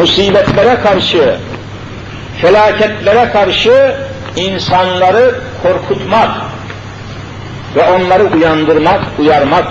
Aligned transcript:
musibetlere 0.00 0.80
karşı, 0.82 1.36
felaketlere 2.42 3.32
karşı 3.32 3.94
insanları 4.36 5.34
korkutmak 5.62 6.30
ve 7.76 7.82
onları 7.90 8.24
uyandırmak, 8.24 9.00
uyarmak 9.18 9.64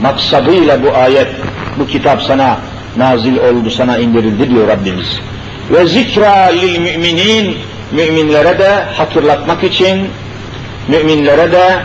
maksadıyla 0.00 0.82
bu 0.82 0.96
ayet, 0.96 1.28
bu 1.78 1.86
kitap 1.86 2.22
sana 2.22 2.58
nazil 2.96 3.36
oldu, 3.36 3.70
sana 3.70 3.98
indirildi 3.98 4.50
diyor 4.50 4.68
Rabbimiz. 4.68 5.20
Ve 5.70 5.86
zikra 5.86 6.46
lil 6.46 6.78
müminin, 6.78 7.56
müminlere 7.92 8.58
de 8.58 8.84
hatırlatmak 8.96 9.64
için, 9.64 10.08
müminlere 10.88 11.52
de 11.52 11.82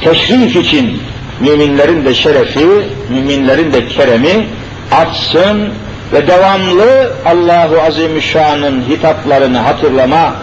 teşrif 0.00 0.56
için, 0.56 1.02
müminlerin 1.40 2.04
de 2.04 2.14
şerefi, 2.14 2.66
müminlerin 3.10 3.72
de 3.72 3.88
keremi 3.88 4.46
artsın 5.00 5.68
ve 6.12 6.26
devamlı 6.26 7.12
Allahu 7.26 7.80
Azimüşşan'ın 7.86 8.82
hitaplarını 8.88 9.58
hatırlama 9.58 10.34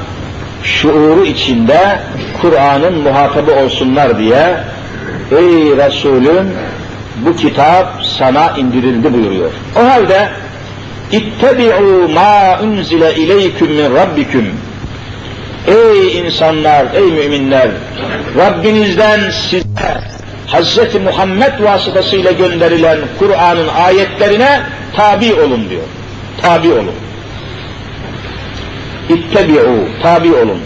şuuru 0.63 1.25
içinde 1.25 1.99
Kur'an'ın 2.41 3.01
muhatabı 3.01 3.55
olsunlar 3.55 4.19
diye 4.19 4.57
Ey 5.31 5.77
Resulüm 5.77 6.53
bu 7.25 7.35
kitap 7.35 7.93
sana 8.17 8.53
indirildi 8.57 9.13
buyuruyor. 9.13 9.51
O 9.75 9.89
halde 9.89 10.29
İttebi'u 11.11 12.09
ma 12.09 12.59
unzile 12.63 13.15
ileyküm 13.15 13.71
min 13.71 13.95
rabbikum. 13.95 14.45
Ey 15.67 16.19
insanlar, 16.19 16.85
ey 16.95 17.03
müminler, 17.03 17.67
Rabbinizden 18.37 19.19
size 19.29 19.63
Hz. 20.51 20.95
Muhammed 21.03 21.63
vasıtasıyla 21.63 22.31
gönderilen 22.31 22.97
Kur'an'ın 23.19 23.67
ayetlerine 23.67 24.61
tabi 24.95 25.33
olun 25.33 25.69
diyor. 25.69 25.83
Tabi 26.41 26.71
olun. 26.71 26.95
İttebi'u, 29.09 29.85
tabi 30.03 30.33
olun. 30.33 30.59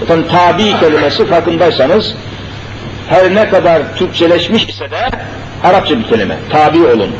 Zaten 0.00 0.24
tabi 0.28 0.80
kelimesi 0.80 1.26
farkındaysanız 1.26 2.14
her 3.08 3.34
ne 3.34 3.50
kadar 3.50 3.96
Türkçeleşmiş 3.96 4.68
ise 4.68 4.90
de 4.90 5.10
Arapça 5.64 5.98
bir 5.98 6.04
kelime. 6.04 6.36
Tabi 6.50 6.78
olun. 6.78 7.10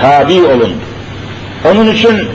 Tabi 0.00 0.42
olun. 0.42 0.72
Onun 1.64 1.92
için 1.92 2.28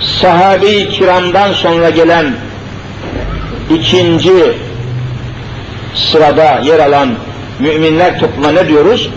sahabe-i 0.00 0.88
kiramdan 0.88 1.52
sonra 1.52 1.90
gelen 1.90 2.32
ikinci 3.70 4.32
sırada 5.94 6.60
yer 6.64 6.78
alan 6.78 7.08
müminler 7.58 8.20
topluma 8.20 8.50
ne 8.50 8.68
diyoruz? 8.68 9.10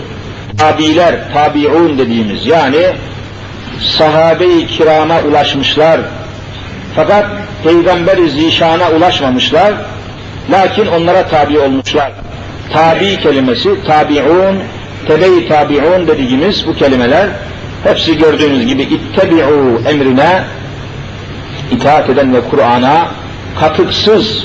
Tabiler, 0.58 1.14
tabiun 1.34 1.98
dediğimiz 1.98 2.46
yani 2.46 2.86
sahabe-i 3.80 4.66
kirama 4.66 5.20
ulaşmışlar. 5.20 6.00
Fakat 6.96 7.26
Peygamber-i 7.64 8.30
Zişan'a 8.30 8.90
ulaşmamışlar. 8.90 9.74
Lakin 10.50 10.86
onlara 10.86 11.28
tabi 11.28 11.58
olmuşlar. 11.58 12.12
Tabi 12.72 13.20
kelimesi, 13.20 13.84
tabiun, 13.86 14.58
tebe-i 15.08 15.48
tabiun 15.48 16.06
dediğimiz 16.06 16.66
bu 16.66 16.74
kelimeler 16.74 17.28
hepsi 17.84 18.18
gördüğünüz 18.18 18.66
gibi 18.66 18.82
ittebi'u 18.82 19.82
emrine 19.88 20.44
itaat 21.70 22.10
eden 22.10 22.34
ve 22.34 22.40
Kur'an'a 22.50 23.08
katıksız 23.60 24.44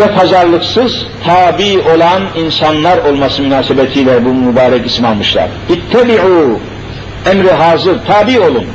ve 0.00 0.14
pazarlıksız 0.14 1.06
tabi 1.24 1.78
olan 1.94 2.22
insanlar 2.36 2.98
olması 2.98 3.42
münasebetiyle 3.42 4.24
bu 4.24 4.28
mübarek 4.28 4.86
isim 4.86 5.04
almışlar. 5.04 5.48
İttebi'u 5.68 6.58
emri 7.30 7.50
hazır, 7.50 7.98
tabi 8.06 8.40
olun. 8.40 8.66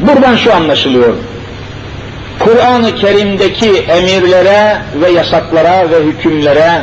Buradan 0.00 0.36
şu 0.36 0.54
anlaşılıyor. 0.54 1.14
Kur'an-ı 2.38 2.94
Kerim'deki 2.94 3.70
emirlere 3.70 4.76
ve 4.94 5.10
yasaklara 5.10 5.90
ve 5.90 6.04
hükümlere 6.04 6.82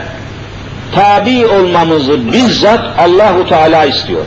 tabi 0.96 1.46
olmamızı 1.46 2.34
bizzat 2.34 3.00
Allahu 3.00 3.48
Teala 3.48 3.86
istiyor. 3.86 4.26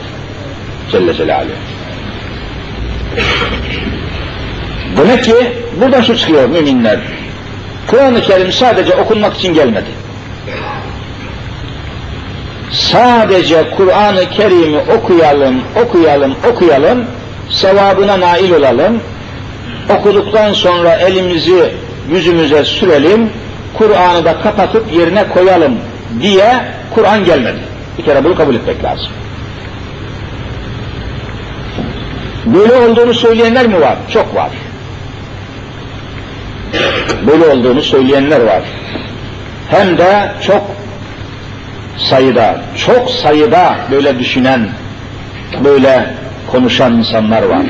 Celle 0.91 1.13
Celaluhu. 1.13 1.51
Demek 4.97 5.23
ki 5.23 5.64
buradan 5.81 6.01
şu 6.01 6.17
çıkıyor 6.17 6.49
müminler. 6.49 6.99
Kur'an-ı 7.87 8.21
Kerim 8.21 8.51
sadece 8.51 8.95
okunmak 8.95 9.35
için 9.37 9.53
gelmedi. 9.53 9.89
Sadece 12.71 13.69
Kur'an-ı 13.77 14.29
Kerim'i 14.29 14.77
okuyalım, 14.97 15.61
okuyalım, 15.85 16.35
okuyalım, 16.51 17.05
sevabına 17.49 18.19
nail 18.19 18.51
olalım, 18.51 19.01
okuduktan 19.89 20.53
sonra 20.53 20.95
elimizi 20.95 21.73
yüzümüze 22.11 22.63
sürelim, 22.63 23.29
Kur'an'ı 23.77 24.25
da 24.25 24.41
kapatıp 24.41 24.93
yerine 24.93 25.27
koyalım 25.29 25.77
diye 26.21 26.55
Kur'an 26.95 27.25
gelmedi. 27.25 27.59
Bir 27.97 28.03
kere 28.03 28.23
bunu 28.23 28.35
kabul 28.35 28.55
etmek 28.55 28.83
lazım. 28.83 29.07
Böyle 32.45 32.73
olduğunu 32.73 33.13
söyleyenler 33.13 33.67
mi 33.67 33.81
var? 33.81 33.97
Çok 34.13 34.35
var. 34.35 34.49
Böyle 37.27 37.45
olduğunu 37.45 37.81
söyleyenler 37.81 38.41
var. 38.41 38.61
Hem 39.69 39.97
de 39.97 40.31
çok 40.41 40.61
sayıda, 41.97 42.61
çok 42.85 43.11
sayıda 43.11 43.75
böyle 43.91 44.19
düşünen, 44.19 44.69
böyle 45.63 46.13
konuşan 46.51 46.93
insanlar 46.93 47.43
var. 47.43 47.65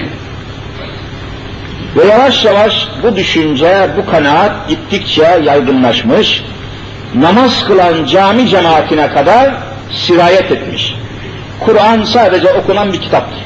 Ve 1.95 2.05
yavaş 2.05 2.45
yavaş 2.45 2.87
bu 3.03 3.15
düşünce, 3.15 3.89
bu 3.97 4.11
kanaat 4.11 4.69
gittikçe 4.69 5.39
yaygınlaşmış, 5.43 6.43
namaz 7.15 7.65
kılan 7.67 8.05
cami 8.05 8.47
cemaatine 8.47 9.07
kadar 9.07 9.53
sirayet 9.91 10.51
etmiş. 10.51 10.95
Kur'an 11.59 12.03
sadece 12.03 12.53
okunan 12.53 12.93
bir 12.93 13.01
kitaptır. 13.01 13.39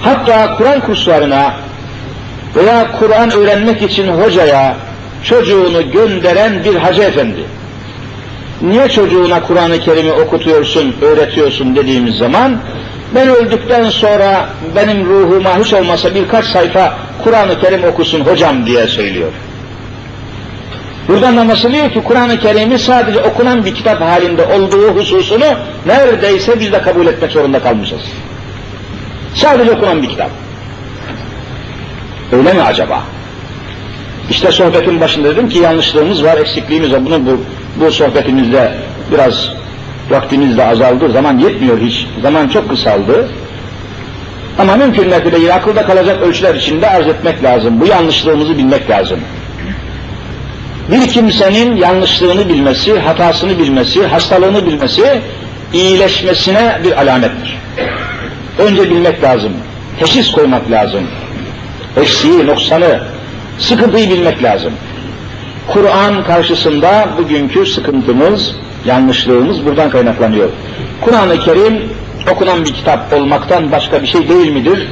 Hatta 0.00 0.56
Kur'an 0.56 0.80
kurslarına 0.80 1.54
veya 2.56 2.86
Kur'an 2.98 3.30
öğrenmek 3.30 3.82
için 3.82 4.08
hocaya 4.08 4.76
çocuğunu 5.24 5.90
gönderen 5.90 6.64
bir 6.64 6.74
hacı 6.74 7.02
efendi. 7.02 7.44
Niye 8.62 8.88
çocuğuna 8.88 9.42
Kur'an-ı 9.42 9.80
Kerim'i 9.80 10.12
okutuyorsun, 10.12 10.94
öğretiyorsun 11.02 11.76
dediğimiz 11.76 12.16
zaman 12.16 12.60
ben 13.14 13.28
öldükten 13.28 13.90
sonra 13.90 14.48
benim 14.76 15.04
ruhuma 15.06 15.58
hiç 15.58 15.72
olmasa 15.72 16.14
birkaç 16.14 16.44
sayfa 16.44 16.98
Kur'an-ı 17.24 17.60
Kerim 17.60 17.84
okusun 17.84 18.20
hocam 18.20 18.66
diye 18.66 18.86
söylüyor. 18.86 19.32
Buradan 21.08 21.36
anlaşılıyor 21.36 21.90
ki 21.90 22.00
Kur'an-ı 22.04 22.38
Kerim'i 22.38 22.78
sadece 22.78 23.20
okunan 23.20 23.64
bir 23.64 23.74
kitap 23.74 24.00
halinde 24.00 24.44
olduğu 24.46 24.88
hususunu 24.88 25.44
neredeyse 25.86 26.60
biz 26.60 26.72
de 26.72 26.82
kabul 26.82 27.06
etmek 27.06 27.32
zorunda 27.32 27.60
kalmışız. 27.60 28.00
Sadece 29.34 29.70
okunan 29.70 30.02
bir 30.02 30.08
kitap. 30.08 30.30
Öyle 32.38 32.52
mi 32.52 32.62
acaba? 32.62 33.02
İşte 34.30 34.52
sohbetin 34.52 35.00
başında 35.00 35.28
dedim 35.28 35.48
ki 35.48 35.58
yanlışlığımız 35.58 36.24
var, 36.24 36.36
eksikliğimiz 36.38 36.92
var. 36.92 37.04
Bunu 37.04 37.26
bu, 37.26 37.40
bu 37.84 37.92
sohbetimizde 37.92 38.72
biraz 39.12 39.48
vaktimiz 40.10 40.56
de 40.56 40.64
azaldı, 40.64 41.12
zaman 41.12 41.38
yetmiyor 41.38 41.80
hiç. 41.80 42.06
Zaman 42.22 42.48
çok 42.48 42.70
kısaldı. 42.70 43.28
Ama 44.58 44.76
mümkün 44.76 45.08
mertebe 45.08 45.52
akılda 45.52 45.86
kalacak 45.86 46.22
ölçüler 46.22 46.54
içinde 46.54 46.90
arz 46.90 47.06
etmek 47.06 47.44
lazım. 47.44 47.80
Bu 47.80 47.86
yanlışlığımızı 47.86 48.58
bilmek 48.58 48.90
lazım. 48.90 49.20
Bir 50.90 51.08
kimsenin 51.08 51.76
yanlışlığını 51.76 52.48
bilmesi, 52.48 52.98
hatasını 52.98 53.58
bilmesi, 53.58 54.06
hastalığını 54.06 54.66
bilmesi, 54.66 55.20
iyileşmesine 55.72 56.80
bir 56.84 57.00
alamettir. 57.02 57.58
Önce 58.58 58.90
bilmek 58.90 59.22
lazım. 59.22 59.52
Teşhis 60.00 60.32
koymak 60.32 60.70
lazım. 60.70 61.04
Eksiği, 61.96 62.46
noksanı, 62.46 63.00
sıkıntıyı 63.58 64.10
bilmek 64.10 64.42
lazım. 64.42 64.72
Kur'an 65.72 66.24
karşısında 66.24 67.08
bugünkü 67.18 67.66
sıkıntımız, 67.66 68.54
yanlışlığımız 68.84 69.64
buradan 69.66 69.90
kaynaklanıyor. 69.90 70.48
Kur'an-ı 71.00 71.38
Kerim 71.38 71.82
okunan 72.32 72.64
bir 72.64 72.74
kitap 72.74 73.12
olmaktan 73.12 73.72
başka 73.72 74.02
bir 74.02 74.06
şey 74.06 74.28
değil 74.28 74.52
midir? 74.52 74.88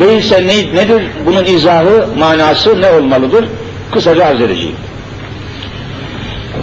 Değilse 0.00 0.46
ne, 0.46 0.80
nedir? 0.80 1.02
Bunun 1.26 1.44
izahı, 1.44 2.06
manası 2.18 2.80
ne 2.80 2.90
olmalıdır? 2.90 3.44
Kısaca 3.92 4.24
arz 4.24 4.40
edeceğim. 4.40 4.76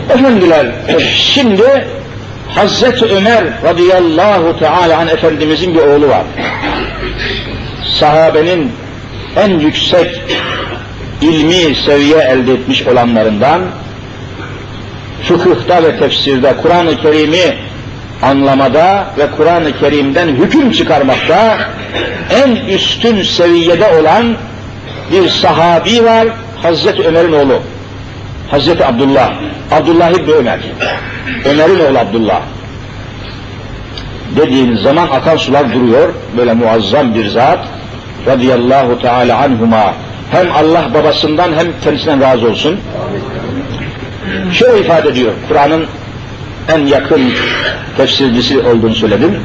Efendiler, 0.09 0.65
şimdi 1.15 1.87
Hazreti 2.55 3.05
Ömer 3.05 3.43
radıyallahu 3.63 4.59
teala 4.59 4.97
an 4.97 5.07
Efendimizin 5.07 5.75
bir 5.75 5.79
oğlu 5.79 6.07
var. 6.07 6.23
Sahabenin 7.99 8.71
en 9.35 9.59
yüksek 9.59 10.21
ilmi 11.21 11.75
seviye 11.75 12.17
elde 12.17 12.53
etmiş 12.53 12.87
olanlarından 12.87 13.61
fıkıhta 15.23 15.83
ve 15.83 15.99
tefsirde 15.99 16.53
Kur'an-ı 16.61 17.01
Kerim'i 17.01 17.55
anlamada 18.23 19.07
ve 19.17 19.31
Kur'an-ı 19.37 19.79
Kerim'den 19.79 20.27
hüküm 20.27 20.71
çıkarmakta 20.71 21.57
en 22.43 22.55
üstün 22.55 23.21
seviyede 23.23 23.99
olan 23.99 24.35
bir 25.11 25.29
sahabi 25.29 26.05
var, 26.05 26.27
Hazreti 26.61 27.03
Ömer'in 27.03 27.31
oğlu. 27.31 27.59
Hazreti 28.51 28.85
Abdullah, 28.85 29.33
Abdullah 29.71 30.09
İbni 30.09 30.33
Ömer. 30.33 30.59
Ömer'in 31.45 31.79
oğlu 31.79 31.99
Abdullah. 31.99 32.41
Dediğiniz 34.37 34.81
zaman 34.81 35.07
akan 35.07 35.37
sular 35.37 35.73
duruyor, 35.73 36.13
böyle 36.37 36.53
muazzam 36.53 37.15
bir 37.15 37.27
zat. 37.27 37.59
Radıyallahu 38.27 39.01
Teala 39.01 39.37
anhuma. 39.37 39.93
Hem 40.31 40.51
Allah 40.51 40.93
babasından 40.93 41.53
hem 41.53 41.67
kendisinden 41.83 42.21
razı 42.21 42.47
olsun. 42.49 42.79
Şöyle 44.53 44.79
ifade 44.79 45.09
ediyor, 45.09 45.31
Kur'an'ın 45.47 45.85
en 46.69 46.85
yakın 46.85 47.33
tefsircisi 47.97 48.59
olduğunu 48.59 48.95
söyledim. 48.95 49.39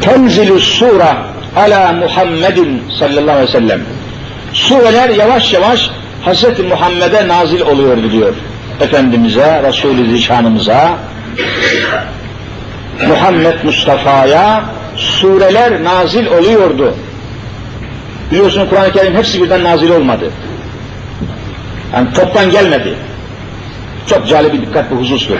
Tenzilü 0.00 0.60
sura 0.60 1.26
ala 1.56 1.92
Muhammedin 1.92 2.82
sallallahu 2.98 3.30
aleyhi 3.30 3.48
ve 3.48 3.52
sellem. 3.52 3.80
Sureler 4.52 5.10
yavaş 5.10 5.52
yavaş 5.52 5.90
Hz. 6.26 6.44
Muhammed'e 6.68 7.28
nazil 7.28 7.60
oluyordu 7.60 8.12
diyor. 8.12 8.34
Efendimiz'e, 8.80 9.62
Resul-i 9.62 10.10
Zişanımıza, 10.10 10.98
Muhammed 13.08 13.64
Mustafa'ya 13.64 14.64
sureler 14.96 15.84
nazil 15.84 16.26
oluyordu. 16.26 16.94
Biliyorsun 18.30 18.66
Kur'an-ı 18.66 18.92
Kerim 18.92 19.14
hepsi 19.14 19.42
birden 19.42 19.64
nazil 19.64 19.90
olmadı. 19.90 20.30
Yani 21.94 22.12
toptan 22.12 22.50
gelmedi. 22.50 22.94
Çok 24.06 24.28
cali 24.28 24.52
bir 24.52 24.62
dikkat 24.62 24.90
bu 24.90 24.96
husustur. 24.96 25.36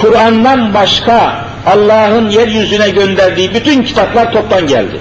Kur'an'dan 0.00 0.74
başka 0.74 1.44
Allah'ın 1.66 2.30
yeryüzüne 2.30 2.90
gönderdiği 2.90 3.54
bütün 3.54 3.82
kitaplar 3.82 4.32
toptan 4.32 4.66
geldi. 4.66 5.00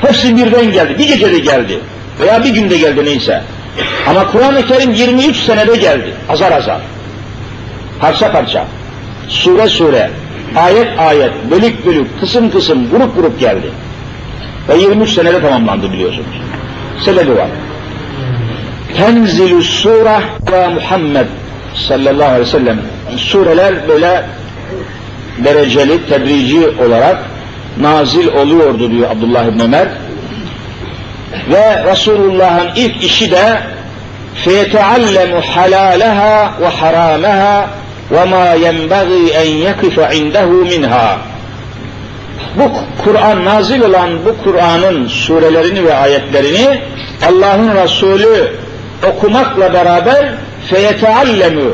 Hepsi 0.00 0.36
birden 0.36 0.72
geldi. 0.72 0.98
Bir 0.98 1.08
gecede 1.08 1.38
geldi. 1.38 1.78
Veya 2.20 2.44
bir 2.44 2.50
günde 2.50 2.78
geldi 2.78 3.04
neyse. 3.04 3.42
Ama 4.08 4.30
Kur'an-ı 4.32 4.66
Kerim 4.66 4.94
23 4.94 5.36
senede 5.36 5.76
geldi. 5.76 6.14
Azar 6.28 6.52
azar. 6.52 6.80
Parça 8.00 8.32
parça 8.32 8.64
Sure 9.29 9.69
sure. 9.69 10.09
Ayet 10.55 10.99
ayet. 10.99 11.31
Bölük 11.51 11.85
bölük. 11.85 12.19
Kısım 12.19 12.51
kısım. 12.51 12.89
Grup 12.89 13.15
grup 13.15 13.39
geldi. 13.39 13.71
Ve 14.69 14.77
23 14.77 15.13
senede 15.13 15.41
tamamlandı 15.41 15.93
biliyorsunuz. 15.93 16.41
Sebebi 17.05 17.35
var. 17.35 17.47
Tenzilü 18.97 19.63
sure 19.63 20.19
ve 20.51 20.67
Muhammed 20.67 21.25
sallallahu 21.75 22.27
aleyhi 22.27 22.41
ve 22.41 22.45
sellem. 22.45 22.81
Sureler 23.17 23.87
böyle 23.87 24.25
dereceli, 25.43 26.05
tedrici 26.09 26.67
olarak 26.67 27.17
nazil 27.79 28.27
oluyordu 28.27 28.91
diyor 28.91 29.11
Abdullah 29.11 29.45
İbn 29.45 29.59
Ömer. 29.59 29.87
Ve 31.51 31.91
Resulullah'ın 31.91 32.69
ilk 32.75 33.03
işi 33.03 33.31
de 33.31 33.61
فَيَتَعَلَّمُ 34.45 35.41
حَلَالَهَا 35.41 36.49
وَحَرَامَهَا 36.63 37.65
وَمَا 38.15 38.47
يَنْبَغِي 38.65 39.23
اَنْ 39.41 39.49
يَقِفَ 39.67 39.95
عِنْدَهُ 39.99 40.49
مِنْهَا 40.73 41.17
Bu 42.57 42.71
Kur'an 43.03 43.45
nazil 43.45 43.81
olan 43.81 44.09
bu 44.25 44.43
Kur'an'ın 44.43 45.07
surelerini 45.07 45.85
ve 45.85 45.95
ayetlerini 45.95 46.81
Allah'ın 47.29 47.75
Resulü 47.83 48.53
okumakla 49.09 49.73
beraber 49.73 50.33
feyeteallemu 50.69 51.73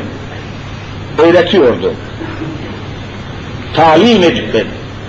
öğretiyordu. 1.18 1.94
Talim 3.76 4.24
edip 4.24 4.66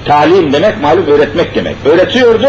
talim 0.06 0.52
demek 0.52 0.82
malum 0.82 1.06
öğretmek 1.06 1.54
demek. 1.54 1.76
Öğretiyordu. 1.84 2.48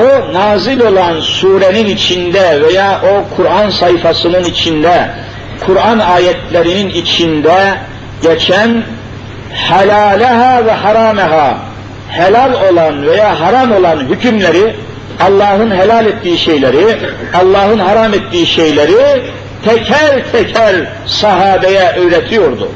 O 0.00 0.34
nazil 0.34 0.80
olan 0.80 1.20
surenin 1.20 1.86
içinde 1.86 2.62
veya 2.62 3.00
o 3.02 3.36
Kur'an 3.36 3.70
sayfasının 3.70 4.44
içinde, 4.44 5.10
Kur'an 5.65 5.99
ayetlerinin 5.99 6.89
içinde 6.89 7.77
geçen 8.23 8.83
helaleha 9.53 10.65
ve 10.65 10.71
harameha 10.71 11.57
helal 12.09 12.53
olan 12.53 13.07
veya 13.07 13.39
haram 13.39 13.71
olan 13.71 13.99
hükümleri 13.99 14.75
Allah'ın 15.19 15.71
helal 15.71 16.05
ettiği 16.05 16.37
şeyleri, 16.37 16.97
Allah'ın 17.33 17.79
haram 17.79 18.13
ettiği 18.13 18.45
şeyleri 18.45 19.31
teker 19.65 20.31
teker 20.31 20.75
sahabeye 21.05 21.91
öğretiyordu. 21.91 22.71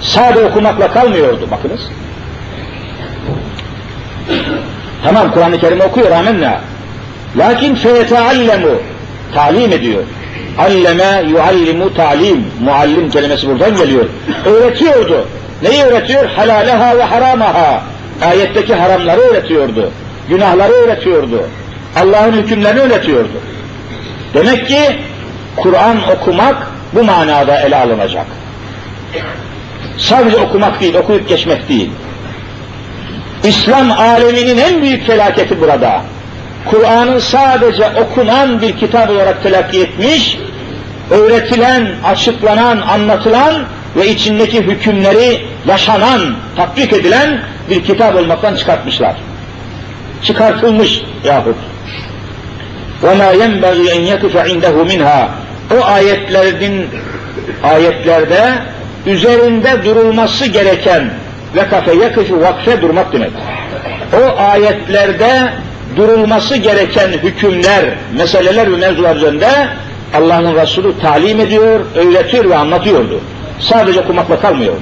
Sade 0.00 0.44
okumakla 0.44 0.92
kalmıyordu 0.92 1.48
bakınız. 1.50 1.80
Tamam 5.04 5.32
Kur'an-ı 5.32 5.60
Kerim 5.60 5.80
okuyor 5.80 6.10
amenna. 6.10 6.60
Lakin 7.36 7.74
feyeteallemu 7.74 8.80
talim 9.34 9.72
ediyor. 9.72 10.02
Alleme 10.58 11.22
yuallimu 11.28 11.94
talim. 11.94 12.46
Muallim 12.60 13.10
kelimesi 13.10 13.48
buradan 13.48 13.76
geliyor. 13.76 14.04
Öğretiyordu. 14.44 15.28
Neyi 15.62 15.82
öğretiyor? 15.82 16.24
Halaleha 16.24 16.98
ve 16.98 17.02
haramaha. 17.02 17.82
Ayetteki 18.26 18.74
haramları 18.74 19.20
öğretiyordu. 19.20 19.90
Günahları 20.28 20.72
öğretiyordu. 20.72 21.42
Allah'ın 21.96 22.32
hükümlerini 22.32 22.80
öğretiyordu. 22.80 23.40
Demek 24.34 24.68
ki 24.68 24.80
Kur'an 25.56 25.96
okumak 26.10 26.70
bu 26.92 27.04
manada 27.04 27.60
ele 27.60 27.76
alınacak. 27.76 28.26
Sadece 29.98 30.36
okumak 30.36 30.80
değil, 30.80 30.94
okuyup 30.94 31.28
geçmek 31.28 31.68
değil. 31.68 31.90
İslam 33.44 33.92
aleminin 33.92 34.58
en 34.58 34.82
büyük 34.82 35.06
felaketi 35.06 35.60
burada. 35.60 36.02
Kur'an'ın 36.65 37.19
sadece 37.19 37.85
okunan 37.85 38.61
bir 38.61 38.77
kitap 38.77 39.09
olarak 39.09 39.43
telakki 39.43 39.81
etmiş, 39.81 40.37
öğretilen, 41.11 41.87
açıklanan, 42.05 42.81
anlatılan 42.81 43.53
ve 43.95 44.07
içindeki 44.07 44.61
hükümleri 44.61 45.45
yaşanan, 45.67 46.35
tatbik 46.55 46.93
edilen 46.93 47.41
bir 47.69 47.83
kitap 47.83 48.15
olmaktan 48.15 48.55
çıkartmışlar. 48.55 49.15
Çıkartılmış 50.23 51.01
yahut. 51.23 51.55
وَمَا 53.03 53.33
يَنْبَغِي 53.33 53.85
اَنْ 53.95 54.01
يَكِفَ 54.13 54.35
عِنْدَهُ 54.47 54.75
مِنْهَا 54.91 55.27
O 55.79 55.85
ayetlerin, 55.85 56.87
ayetlerde 57.63 58.53
üzerinde 59.05 59.85
durulması 59.85 60.45
gereken 60.45 61.09
ve 61.55 61.67
kafe 61.67 61.93
yakıfı 61.93 62.41
vakfe 62.41 62.81
durmak 62.81 63.13
demek. 63.13 63.31
O 64.13 64.41
ayetlerde 64.41 65.53
durulması 65.96 66.56
gereken 66.56 67.08
hükümler, 67.08 67.84
meseleler 68.16 68.72
ve 68.72 68.76
mevzular 68.76 69.16
üzerinde 69.16 69.48
Allah'ın 70.14 70.56
Resulü 70.56 70.98
talim 70.98 71.40
ediyor, 71.40 71.80
öğretiyor 71.94 72.50
ve 72.50 72.56
anlatıyordu. 72.56 73.20
Sadece 73.60 74.00
okumakla 74.00 74.40
kalmıyordu. 74.40 74.80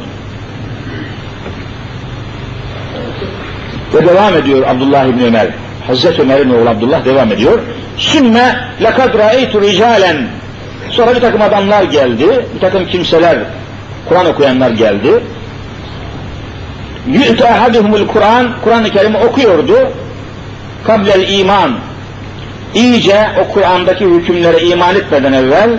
Ve 3.95 4.07
devam 4.07 4.37
ediyor 4.37 4.67
Abdullah 4.67 5.05
İbni 5.05 5.25
Ömer. 5.25 5.49
Hazreti 5.87 6.23
Ömer'in 6.23 6.51
oğlu 6.51 6.69
Abdullah 6.69 7.05
devam 7.05 7.33
ediyor. 7.33 7.59
Sümme 7.99 8.69
lekad 8.83 9.19
ra'eytu 9.19 9.61
ricalen 9.63 10.17
Sonra 10.97 11.15
bir 11.15 11.21
takım 11.21 11.43
adamlar 11.43 11.83
geldi, 11.83 12.47
bir 12.55 12.61
takım 12.61 12.87
kimseler, 12.87 13.39
Kur'an 14.09 14.27
okuyanlar 14.27 14.71
geldi. 14.71 15.11
Yü'te 17.07 17.51
ahaduhumul 17.51 18.07
Kur'an, 18.07 18.53
Kur'an-ı 18.65 18.91
Kerim'i 18.91 19.19
okuyordu. 19.19 19.89
Kablel 20.87 21.39
iman. 21.39 21.73
İyice 22.75 23.27
o 23.45 23.53
Kur'an'daki 23.53 24.05
hükümlere 24.05 24.61
iman 24.61 24.95
etmeden 24.95 25.33
evvel 25.33 25.79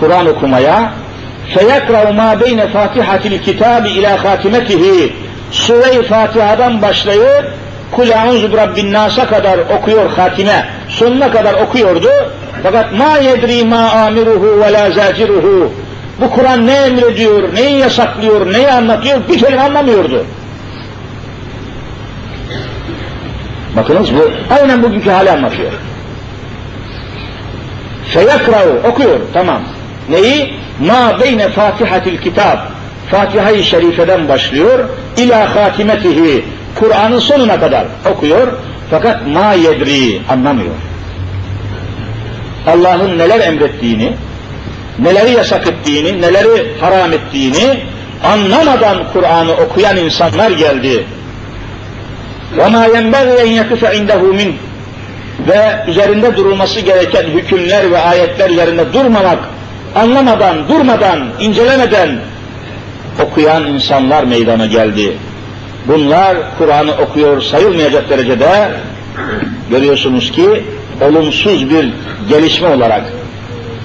Kur'an 0.00 0.26
okumaya 0.26 0.92
feyakrav 1.54 2.12
ma 2.12 2.40
beyne 2.40 2.68
fatihatil 2.68 3.42
kitabi 3.42 3.88
ila 3.88 4.24
hatimetihi 4.24 5.12
Sure-i 5.52 6.02
Fatiha'dan 6.02 6.82
başlayıp 6.82 7.52
Kul 7.92 8.08
e'uzu 8.08 8.56
rabbin 8.56 8.92
nasa 8.92 9.26
kadar 9.26 9.58
okuyor 9.58 10.10
hatime. 10.10 10.66
Sonuna 10.88 11.30
kadar 11.30 11.54
okuyordu. 11.54 12.10
Fakat 12.62 12.92
ma 12.92 13.18
yedri 13.18 13.64
ma 13.64 13.90
amiruhu 13.90 14.60
ve 14.60 14.72
la 14.72 14.90
zaciruhu. 14.90 15.72
Bu 16.20 16.30
Kur'an 16.30 16.66
ne 16.66 16.74
emrediyor, 16.74 17.54
neyi 17.54 17.78
yasaklıyor, 17.78 18.52
neyi 18.52 18.68
anlatıyor 18.68 19.18
bir 19.28 19.38
kelime 19.38 19.62
anlamıyordu. 19.62 20.24
Bakınız 23.76 24.14
bu 24.14 24.30
aynen 24.54 24.82
bugünkü 24.82 25.10
hali 25.10 25.30
anlatıyor. 25.30 25.72
Feyakravu 28.08 28.88
okuyor 28.88 29.20
tamam. 29.32 29.62
Neyi? 30.08 30.54
Ma 30.80 31.20
beyne 31.20 31.48
fatihatil 31.48 32.18
kitap. 32.18 32.70
Fatiha-i 33.10 33.64
Şerife'den 33.64 34.28
başlıyor. 34.28 34.88
ila 35.16 35.56
hatimetihi. 35.56 36.44
Kur'an'ın 36.74 37.18
sonuna 37.18 37.60
kadar 37.60 37.86
okuyor. 38.12 38.48
Fakat 38.90 39.26
ma 39.26 39.52
yedri 39.52 40.20
anlamıyor. 40.28 40.74
Allah'ın 42.66 43.18
neler 43.18 43.40
emrettiğini, 43.40 44.12
neleri 44.98 45.30
yasak 45.30 45.66
ettiğini, 45.66 46.22
neleri 46.22 46.80
haram 46.80 47.12
ettiğini 47.12 47.80
anlamadan 48.24 48.98
Kur'an'ı 49.12 49.52
okuyan 49.52 49.96
insanlar 49.96 50.50
geldi. 50.50 51.04
وَمَا 52.59 52.83
يَنْبَغِي 52.95 53.35
اَنْ 53.43 53.49
يَكُفَ 53.59 53.81
عِنْدَهُ 53.85 54.21
مِنْ 54.39 54.51
Ve 55.47 55.83
üzerinde 55.87 56.37
durulması 56.37 56.79
gereken 56.79 57.23
hükümler 57.23 57.91
ve 57.91 57.99
ayetler 57.99 58.49
üzerinde 58.49 58.93
durmamak, 58.93 59.39
anlamadan, 59.95 60.69
durmadan, 60.69 61.19
incelemeden 61.39 62.19
okuyan 63.23 63.67
insanlar 63.67 64.23
meydana 64.23 64.65
geldi. 64.65 65.17
Bunlar 65.87 66.37
Kur'an'ı 66.57 66.91
okuyor 66.91 67.41
sayılmayacak 67.41 68.09
derecede 68.09 68.71
görüyorsunuz 69.69 70.31
ki 70.31 70.63
olumsuz 71.01 71.69
bir 71.69 71.93
gelişme 72.29 72.67
olarak 72.67 73.03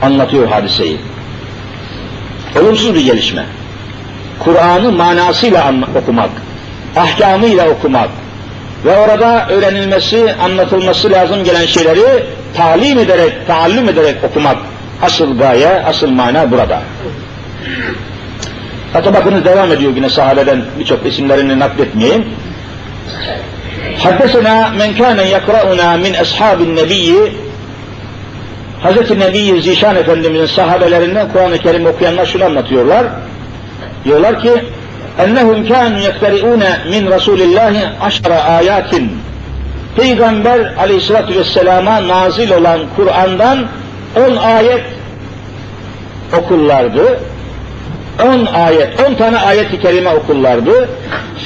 anlatıyor 0.02 0.48
hadiseyi. 0.48 0.96
Olumsuz 2.60 2.94
bir 2.94 3.04
gelişme. 3.04 3.44
Kur'an'ı 4.38 4.92
manasıyla 4.92 5.74
okumak, 5.96 6.30
ahkamıyla 6.96 7.68
okumak 7.68 8.10
ve 8.85 8.97
orada 8.97 9.47
öğrenilmesi, 9.49 10.35
anlatılması 10.41 11.11
lazım 11.11 11.43
gelen 11.43 11.65
şeyleri 11.65 12.23
talim 12.55 12.99
ederek, 12.99 13.47
taallüm 13.47 13.89
ederek 13.89 14.15
okumak 14.23 14.57
asıl 15.01 15.37
gaye, 15.37 15.83
asıl 15.85 16.09
mana 16.09 16.51
burada. 16.51 16.81
Hatta 18.93 19.13
bakınız 19.13 19.45
devam 19.45 19.71
ediyor 19.71 19.95
yine 19.95 20.09
sahabeden 20.09 20.61
birçok 20.79 21.05
isimlerini 21.05 21.59
nakletmeyeyim. 21.59 22.25
Haddesena 23.97 24.69
men 24.77 24.97
kâne 24.97 25.23
yakra'una 25.23 25.97
min 25.97 26.13
ashabin 26.13 26.75
nebiyyi 26.75 27.33
Hz. 28.83 29.11
Nebi 29.11 29.61
Zişan 29.61 29.95
Efendimizin 29.95 30.45
sahabelerinden 30.45 31.31
Kur'an-ı 31.31 31.57
Kerim 31.57 31.85
okuyanlar 31.85 32.25
şunu 32.25 32.45
anlatıyorlar. 32.45 33.05
Diyorlar 34.05 34.41
ki 34.41 34.49
ennehum 35.18 35.68
kânu 35.68 35.98
yektari'ûne 35.98 36.70
min 36.90 37.10
Resulillahi 37.10 37.84
aşara 38.00 38.42
ayatin 38.44 39.10
Peygamber 39.96 40.74
aleyhissalatü 40.78 41.38
vesselama 41.38 42.08
nazil 42.08 42.50
olan 42.50 42.80
Kur'an'dan 42.96 43.58
on 44.16 44.36
ayet 44.36 44.84
okurlardı. 46.38 47.20
On 48.24 48.46
ayet, 48.54 49.00
on 49.00 49.14
tane 49.14 49.38
ayet-i 49.38 49.80
kerime 49.80 50.10
okurlardı. 50.10 50.88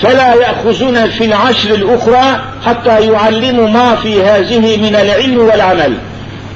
فَلَا 0.03 0.31
يَأْخُزُونَ 0.45 0.97
فِي 1.17 1.25
الْعَشْرِ 1.31 1.71
الْاُخْرَى 1.81 2.27
حَتَّى 2.67 2.97
يُعَلِّمُوا 3.11 3.69
مَا 3.79 3.89
فِي 4.03 4.13
هَذِهِ 4.29 4.65
مِنَ 4.85 4.95
الْعِلْمِ 5.05 5.39
وَالْعَمَلِ 5.49 5.93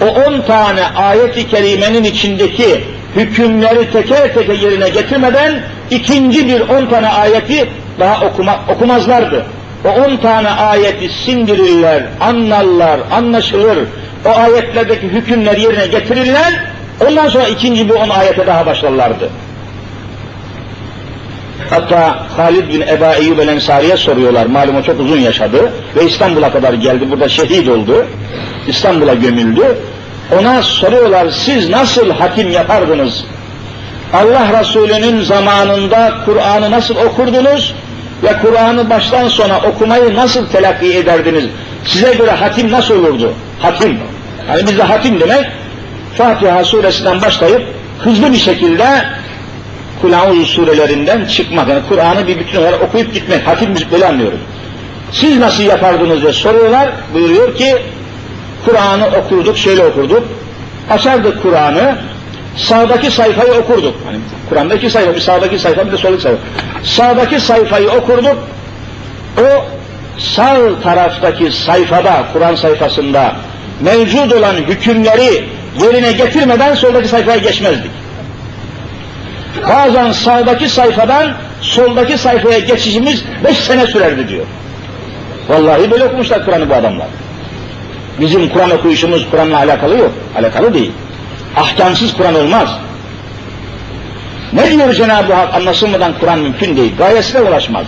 O 0.01 0.05
on 0.05 0.41
tane 0.41 0.85
ayet-i 0.97 1.49
kerimenin 1.49 2.05
içindeki 2.05 2.85
hükümleri 3.16 3.92
teker 3.92 4.34
teker 4.34 4.54
yerine 4.54 4.90
getirmeden 4.90 5.60
ikinci 5.92 6.48
bir 6.48 6.62
on 6.62 6.86
tane 6.86 7.08
ayeti 7.08 7.70
daha 8.00 8.26
okuma, 8.26 8.60
okumazlardı. 8.76 9.46
O 9.86 9.90
on 9.90 10.18
tane 10.18 10.50
ayeti 10.50 11.10
sindirirler, 11.26 12.04
anlarlar, 12.20 13.00
anlaşılır. 13.12 13.78
O 14.26 14.30
ayetlerdeki 14.40 15.08
hükümler 15.08 15.58
yerine 15.58 15.88
getirirler. 15.88 16.54
Ondan 17.08 17.30
sonra 17.30 17.48
ikinci 17.48 17.90
bir 17.90 17.94
on 17.94 18.10
ayete 18.10 18.48
daha 18.48 18.66
başlarlardı. 18.66 19.30
Hatta 21.70 22.26
Halid 22.38 22.70
bin 22.74 22.82
Eba 22.82 23.14
Eyyub 23.14 23.40
el 23.40 23.48
Ensari'ye 23.48 23.98
soruyorlar. 23.98 24.46
Malum 24.46 24.76
o 24.76 24.84
çok 24.84 25.00
uzun 25.00 25.20
yaşadı 25.20 25.72
ve 25.96 26.06
İstanbul'a 26.06 26.52
kadar 26.52 26.74
geldi. 26.74 27.12
Burada 27.12 27.30
şehit 27.30 27.70
oldu. 27.70 28.06
İstanbul'a 28.68 29.14
gömüldü. 29.14 29.78
Ona 30.40 30.64
soruyorlar 30.64 31.30
siz 31.30 31.70
nasıl 31.70 32.12
hakim 32.12 32.52
yapardınız? 32.52 33.24
Allah 34.14 34.60
Resulü'nün 34.60 35.24
zamanında 35.24 36.14
Kur'an'ı 36.26 36.72
nasıl 36.72 36.96
okurdunuz 36.96 37.76
ve 38.24 38.38
Kur'an'ı 38.42 38.90
baştan 38.90 39.28
sona 39.28 39.58
okumayı 39.60 40.16
nasıl 40.16 40.48
telakki 40.48 40.98
ederdiniz? 40.98 41.46
Size 41.86 42.14
göre 42.14 42.32
hatim 42.32 42.72
nasıl 42.72 43.00
olurdu? 43.00 43.34
Hatim. 43.60 44.00
Yani 44.50 44.68
bizde 44.68 44.84
hatim 44.84 45.20
demek 45.20 45.46
Fatiha 46.18 46.64
suresinden 46.64 47.22
başlayıp 47.22 47.68
hızlı 48.00 48.32
bir 48.32 48.38
şekilde 48.38 48.86
Kulağuz 50.02 50.48
surelerinden 50.48 51.26
çıkmak. 51.26 51.70
Yani 51.70 51.82
Kur'an'ı 51.90 52.28
bir 52.28 52.40
bütün 52.40 52.58
olarak 52.62 52.82
okuyup 52.84 53.14
gitmek. 53.14 53.48
Hatim 53.48 53.72
müzik 53.72 53.92
böyle 53.92 54.06
anlıyoruz. 54.06 54.40
Siz 55.12 55.38
nasıl 55.38 55.64
yapardınız 55.64 56.22
diye 56.22 56.34
soruyorlar. 56.34 56.90
Buyuruyor 57.14 57.56
ki 57.56 57.78
Kur'an'ı 58.66 59.06
okurduk, 59.08 59.58
şöyle 59.58 59.84
okurduk. 59.84 60.24
Açardık 60.90 61.42
Kur'an'ı, 61.42 61.96
sağdaki 62.58 63.12
sayfayı 63.12 63.54
okurduk. 63.54 63.96
Hani 64.06 64.18
Kur'an'da 64.50 64.76
iki 64.76 64.90
sayfa, 64.90 65.16
bir 65.16 65.20
sağdaki 65.20 65.60
sayfa, 65.60 65.88
bir 65.88 65.92
de 65.92 65.98
soldaki 65.98 66.22
sayfa. 66.22 66.38
Sağdaki 66.84 67.40
sayfayı 67.40 67.90
okurduk. 67.90 68.38
O 69.40 69.66
sağ 70.18 70.58
taraftaki 70.84 71.52
sayfada, 71.52 72.24
Kur'an 72.34 72.56
sayfasında 72.56 73.36
mevcut 73.82 74.34
olan 74.34 74.56
hükümleri 74.56 75.46
yerine 75.82 76.12
getirmeden 76.12 76.76
soldaki 76.76 77.08
sayfaya 77.08 77.38
geçmezdik. 77.38 77.92
Bazen 79.70 80.12
sağdaki 80.12 80.70
sayfadan 80.70 81.34
soldaki 81.62 82.18
sayfaya 82.18 82.60
geçişimiz 82.60 83.24
beş 83.44 83.58
sene 83.58 83.88
sürerdi 83.88 84.28
diyor. 84.28 84.46
Vallahi 85.50 85.92
böyle 85.92 86.04
okumuşlar 86.06 86.46
Kur'an'ı 86.46 86.70
bu 86.70 86.74
adamlar. 86.74 87.08
Bizim 88.20 88.50
Kur'an 88.50 88.72
okuyuşumuz 88.72 89.28
Kur'an'la 89.32 89.58
alakalı 89.58 89.98
yok. 89.98 90.12
Alakalı 90.38 90.74
değil. 90.74 90.92
Ahkamsız 91.58 92.14
Kur'an 92.14 92.36
olmaz. 92.36 92.70
Ne 94.54 94.72
diyor 94.72 94.94
Cenab-ı 94.94 95.34
Hak 95.34 95.54
anlaşılmadan 95.54 96.14
Kur'an 96.20 96.40
mümkün 96.40 96.78
değil. 96.78 96.92
Gayesine 96.98 97.42
ulaşmaz. 97.42 97.86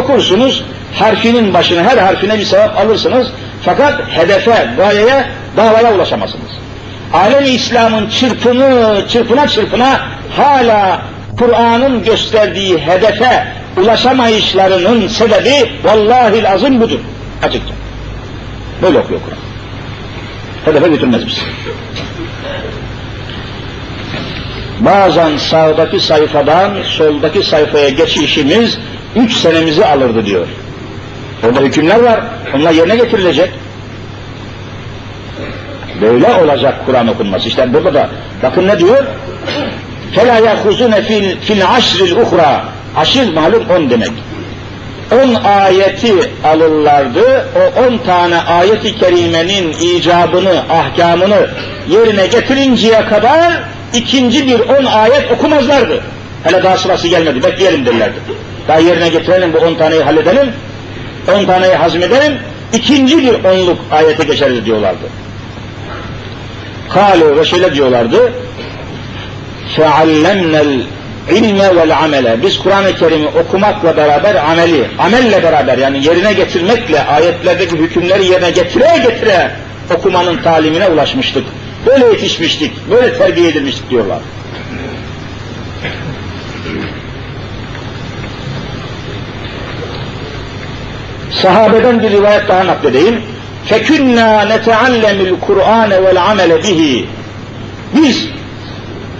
Okursunuz, 0.00 0.64
harfinin 0.94 1.54
başına 1.54 1.82
her 1.82 1.98
harfine 1.98 2.38
bir 2.38 2.44
sevap 2.44 2.78
alırsınız. 2.78 3.26
Fakat 3.62 4.02
hedefe, 4.08 4.70
gayeye, 4.76 5.28
davaya 5.56 5.94
ulaşamazsınız. 5.94 6.50
Alem 7.12 7.44
İslam'ın 7.44 8.08
çırpını, 8.08 9.02
çırpına 9.08 9.48
çırpına 9.48 10.00
hala 10.36 11.02
Kur'an'ın 11.38 12.04
gösterdiği 12.04 12.78
hedefe 12.78 13.46
ulaşamayışlarının 13.76 15.08
sebebi 15.08 15.70
vallahi 15.84 16.42
lazım 16.42 16.80
budur. 16.80 16.98
Açıkça. 17.42 17.79
Böyle 18.81 18.99
okuyor 18.99 19.19
Kur'an. 19.21 19.37
Hedefe 20.65 20.87
götürmez 20.87 21.27
bizi. 21.27 21.41
Bazen 24.79 25.37
sağdaki 25.37 25.99
sayfadan 25.99 26.73
soldaki 26.83 27.43
sayfaya 27.43 27.89
geçişimiz 27.89 28.77
üç 29.15 29.37
senemizi 29.37 29.85
alırdı 29.85 30.25
diyor. 30.25 30.47
Orada 31.43 31.59
hükümler 31.59 31.99
var. 31.99 32.19
Onlar 32.55 32.71
yerine 32.71 32.95
getirilecek. 32.95 33.49
Böyle 36.01 36.33
olacak 36.33 36.85
Kur'an 36.85 37.07
okunması. 37.07 37.47
İşte 37.47 37.73
burada 37.73 37.93
da 37.93 38.09
bakın 38.43 38.67
ne 38.67 38.79
diyor? 38.79 39.05
فَلَا 40.15 40.39
يَخُزُونَ 40.39 41.01
fil 41.39 41.71
aşril 41.75 42.15
uhra. 42.15 42.63
Aşir 42.97 43.33
malum 43.33 43.63
on 43.69 43.89
demek. 43.89 44.11
On 45.11 45.43
ayeti 45.43 46.13
alırlardı. 46.43 47.47
O 47.55 47.81
on 47.81 47.97
tane 47.97 48.41
ayeti 48.41 48.95
kerimenin 48.95 49.71
icabını, 49.71 50.63
ahkamını 50.69 51.49
yerine 51.89 52.27
getirinceye 52.27 53.05
kadar 53.05 53.63
ikinci 53.93 54.47
bir 54.47 54.59
on 54.59 54.85
ayet 54.85 55.31
okumazlardı. 55.31 56.03
Hele 56.43 56.63
daha 56.63 56.77
sırası 56.77 57.07
gelmedi, 57.07 57.43
bekleyelim 57.43 57.85
derlerdi. 57.85 58.15
Daha 58.67 58.79
yerine 58.79 59.09
getirelim 59.09 59.53
bu 59.53 59.57
on 59.57 59.75
taneyi 59.75 60.01
halledelim, 60.01 60.51
on 61.35 61.45
taneyi 61.45 61.73
hazmedelim, 61.73 62.33
ikinci 62.73 63.17
bir 63.17 63.43
onluk 63.43 63.79
ayete 63.91 64.23
geçeriz 64.23 64.65
diyorlardı. 64.65 65.05
Kalu 66.89 67.37
ve 67.37 67.45
şöyle 67.45 67.73
diyorlardı. 67.73 68.33
فَعَلَّمْنَا 69.77 70.81
ilme 71.31 71.75
vel 71.75 71.97
amele. 71.97 72.41
Biz 72.41 72.59
Kur'an-ı 72.59 72.95
Kerim'i 72.95 73.27
okumakla 73.27 73.97
beraber 73.97 74.35
ameli, 74.35 74.87
amelle 74.99 75.43
beraber 75.43 75.77
yani 75.77 76.05
yerine 76.05 76.33
getirmekle 76.33 77.03
ayetlerdeki 77.03 77.75
hükümleri 77.75 78.25
yerine 78.25 78.51
getire 78.51 78.97
getire 78.97 79.51
okumanın 79.95 80.43
talimine 80.43 80.87
ulaşmıştık. 80.87 81.43
Böyle 81.85 82.05
yetişmiştik, 82.05 82.71
böyle 82.91 83.17
terbiye 83.17 83.49
edilmiştik 83.49 83.89
diyorlar. 83.89 84.19
Sahabeden 91.31 92.03
bir 92.03 92.11
rivayet 92.11 92.47
daha 92.47 92.67
nakledeyim. 92.67 93.21
فَكُنَّا 93.69 94.29
نَتَعَلَّمِ 94.53 95.19
الْقُرْآنَ 95.29 95.91
وَالْعَمَلَ 96.03 96.63
bihi. 96.63 97.05
Biz 97.95 98.27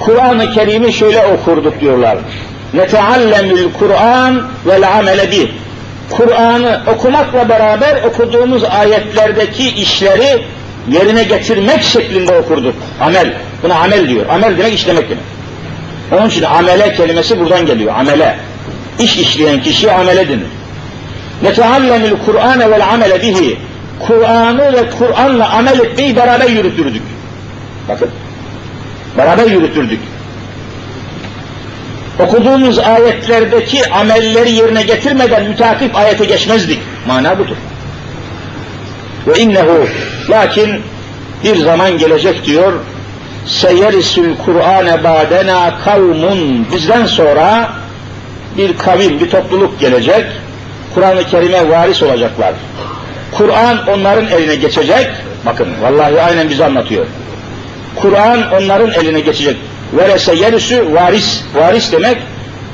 Kur'an-ı 0.01 0.53
Kerim'i 0.53 0.93
şöyle 0.93 1.27
okurduk 1.27 1.81
diyorlar. 1.81 2.19
Neteallemül 2.75 3.69
Kur'an 3.79 4.43
vel 4.67 4.99
amele 4.99 5.31
bih. 5.31 5.49
Kur'an'ı 6.11 6.81
okumakla 6.87 7.49
beraber 7.49 8.03
okuduğumuz 8.03 8.65
ayetlerdeki 8.65 9.69
işleri 9.69 10.45
yerine 10.89 11.23
getirmek 11.23 11.83
şeklinde 11.83 12.39
okurduk. 12.39 12.75
Amel. 13.01 13.35
Buna 13.63 13.75
amel 13.75 14.09
diyor. 14.09 14.27
Amel 14.29 14.59
demek 14.59 14.75
işlemek 14.75 15.05
demek. 15.11 15.25
Onun 16.13 16.29
için 16.29 16.43
amele 16.43 16.93
kelimesi 16.93 17.41
buradan 17.41 17.67
geliyor. 17.67 17.95
Amele. 17.99 18.37
İş 18.99 19.17
işleyen 19.17 19.63
kişi 19.63 19.93
amele 19.93 20.29
denir. 20.29 20.47
Neteallemül 21.43 22.13
Kur'ane 22.27 22.71
vel 22.71 22.89
amele 22.89 23.23
bihi. 23.23 23.59
Kur'an'ı 24.07 24.73
ve 24.73 24.91
Kur'an'la 24.99 25.51
amel 25.51 25.79
etmeyi 25.79 26.17
beraber 26.17 26.49
yürütürdük. 26.49 27.03
Bakın. 27.89 28.11
Beraber 29.19 29.47
yürütürdük. 29.47 30.01
Okuduğumuz 32.19 32.79
ayetlerdeki 32.79 33.91
amelleri 33.91 34.53
yerine 34.53 34.83
getirmeden 34.83 35.45
mütakip 35.45 35.97
ayete 35.97 36.25
geçmezdik. 36.25 36.79
Mana 37.07 37.39
budur. 37.39 37.57
Ve 39.27 39.41
innehu 39.41 39.87
lakin 40.31 40.83
bir 41.45 41.57
zaman 41.57 41.99
gelecek 41.99 42.47
diyor 42.47 42.73
seyerisül 43.47 44.37
Kur'ane 44.45 45.05
badena 45.05 45.75
kavmun 45.85 46.67
bizden 46.73 47.07
sonra 47.07 47.71
bir 48.57 48.79
kavim, 48.79 49.21
bir 49.21 49.31
topluluk 49.31 49.81
gelecek. 49.81 50.25
Kur'an-ı 50.95 51.25
Kerim'e 51.25 51.69
varis 51.69 52.03
olacaklar. 52.03 52.55
Kur'an 53.33 53.89
onların 53.89 54.27
eline 54.27 54.55
geçecek. 54.55 55.11
Bakın 55.47 55.69
vallahi 55.83 56.21
aynen 56.21 56.51
bize 56.51 56.65
anlatıyor. 56.65 57.07
Kur'an 57.96 58.52
onların 58.52 58.92
eline 58.92 59.20
geçecek. 59.20 59.58
Verese 59.94 60.36
yerisü 60.36 60.94
varis. 60.94 61.42
Varis 61.56 61.92
demek 61.92 62.18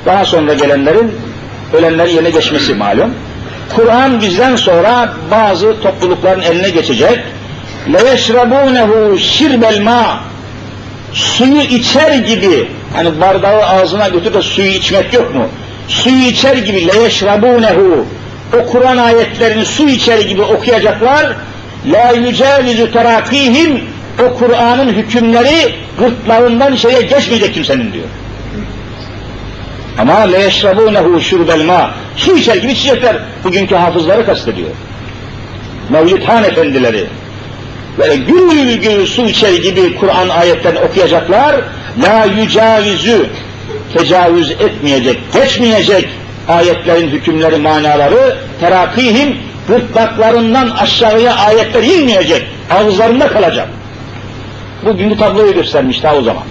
daha 0.06 0.26
sonra 0.26 0.54
gelenlerin 0.54 1.12
ölenlerin 1.74 2.10
yerine 2.10 2.30
geçmesi 2.30 2.74
malum. 2.74 3.14
Kur'an 3.76 4.22
bizden 4.22 4.56
sonra 4.56 5.14
bazı 5.32 5.82
toplulukların 5.82 6.42
eline 6.42 6.70
geçecek. 6.70 7.20
لَيَشْرَبُونَهُ 7.88 9.20
şirbel 9.20 9.80
ma 9.82 10.20
Suyu 11.14 11.62
içer 11.62 12.12
gibi, 12.12 12.68
hani 12.94 13.22
bardağı 13.22 13.64
ağzına 13.64 14.08
götür 14.08 14.34
de 14.34 14.42
suyu 14.42 14.68
içmek 14.68 15.14
yok 15.14 15.36
mu? 15.36 15.48
Suyu 15.88 16.22
içer 16.22 16.56
gibi 16.56 16.78
لَيَشْرَبُونَهُ 16.78 18.04
O 18.60 18.66
Kur'an 18.66 18.98
ayetlerini 18.98 19.66
su 19.66 19.90
içer 19.90 20.20
gibi 20.20 20.42
okuyacaklar. 20.42 21.36
La 21.92 22.12
yücelizu 22.12 22.92
terakihim 22.92 23.84
o 24.25 24.35
Kur'an'ın 24.35 24.89
hükümleri 24.89 25.75
gırtlağından 25.99 26.75
şeye 26.75 27.03
geçmeyecek 27.03 27.55
kimsenin 27.55 27.93
diyor. 27.93 28.05
Ama 29.99 30.19
le 30.21 30.39
yeşrabunehu 30.39 31.21
şurbel 31.21 31.65
ma. 31.65 31.91
Su 32.17 32.37
içer 32.37 32.57
gibi 32.57 32.73
içecekler. 32.73 33.17
Bugünkü 33.45 33.75
hafızları 33.75 34.27
kastediyor. 34.27 34.71
Mevlid 35.91 36.23
Han 36.23 36.45
efendileri. 36.45 37.07
Böyle 37.99 38.17
gül 38.17 38.77
gül 38.77 39.07
su 39.07 39.27
içer 39.27 39.53
gibi 39.53 39.97
Kur'an 39.97 40.29
ayetlerini 40.29 40.79
okuyacaklar. 40.79 41.57
La 42.03 42.25
yücavizü 42.25 43.27
tecavüz 43.95 44.51
etmeyecek, 44.51 45.19
geçmeyecek 45.33 46.09
ayetlerin 46.49 47.09
hükümleri, 47.09 47.57
manaları 47.57 48.37
terakihim 48.61 49.37
gırtlaklarından 49.69 50.71
aşağıya 50.71 51.35
ayetler 51.35 51.83
inmeyecek, 51.83 52.47
ağızlarında 52.71 53.29
kalacak. 53.29 53.69
Bugünkü 54.87 55.19
tabloyu 55.19 55.55
göstermiş 55.55 56.03
daha 56.03 56.17
o 56.17 56.23
zaman. 56.23 56.43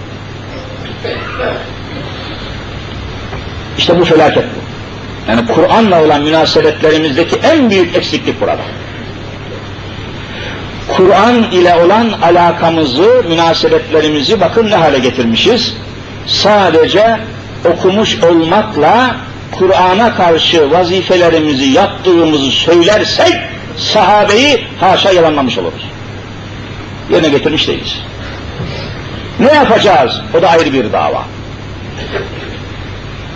İşte 3.78 4.00
bu 4.00 4.04
felaket 4.04 4.44
bu. 4.44 4.66
Yani 5.30 5.46
Kur'an'la 5.46 6.04
olan 6.04 6.22
münasebetlerimizdeki 6.22 7.36
en 7.36 7.70
büyük 7.70 7.96
eksiklik 7.96 8.40
burada. 8.40 8.62
Kur'an 10.96 11.42
ile 11.52 11.74
olan 11.74 12.12
alakamızı, 12.22 13.24
münasebetlerimizi 13.28 14.40
bakın 14.40 14.70
ne 14.70 14.74
hale 14.74 14.98
getirmişiz. 14.98 15.74
Sadece 16.26 17.20
okumuş 17.64 18.22
olmakla 18.22 19.16
Kur'an'a 19.52 20.14
karşı 20.14 20.70
vazifelerimizi 20.70 21.64
yaptığımızı 21.64 22.50
söylersek 22.50 23.34
sahabeyi 23.76 24.64
haşa 24.80 25.10
yalanlamış 25.10 25.58
oluruz. 25.58 25.82
Yerine 27.10 27.28
getirmiş 27.28 27.68
değiliz. 27.68 27.98
Ne 29.40 29.52
yapacağız? 29.52 30.20
O 30.38 30.42
da 30.42 30.48
ayrı 30.48 30.72
bir 30.72 30.92
dava. 30.92 31.24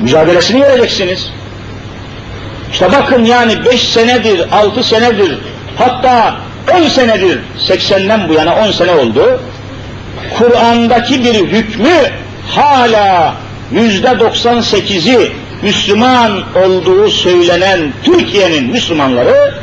Mücadelesini 0.01 0.63
vereceksiniz. 0.63 1.31
İşte 2.73 2.93
bakın 2.93 3.25
yani 3.25 3.65
beş 3.65 3.89
senedir, 3.89 4.41
altı 4.53 4.83
senedir, 4.83 5.39
hatta 5.77 6.37
on 6.75 6.89
senedir, 6.89 7.39
seksenden 7.59 8.29
bu 8.29 8.33
yana 8.33 8.55
on 8.55 8.71
sene 8.71 8.91
oldu. 8.93 9.41
Kur'an'daki 10.39 11.25
bir 11.25 11.35
hükmü 11.35 12.11
hala 12.49 13.35
yüzde 13.73 14.21
doksan 14.21 14.61
sekizi 14.61 15.33
Müslüman 15.63 16.43
olduğu 16.65 17.11
söylenen 17.11 17.93
Türkiye'nin 18.03 18.65
Müslümanları 18.65 19.55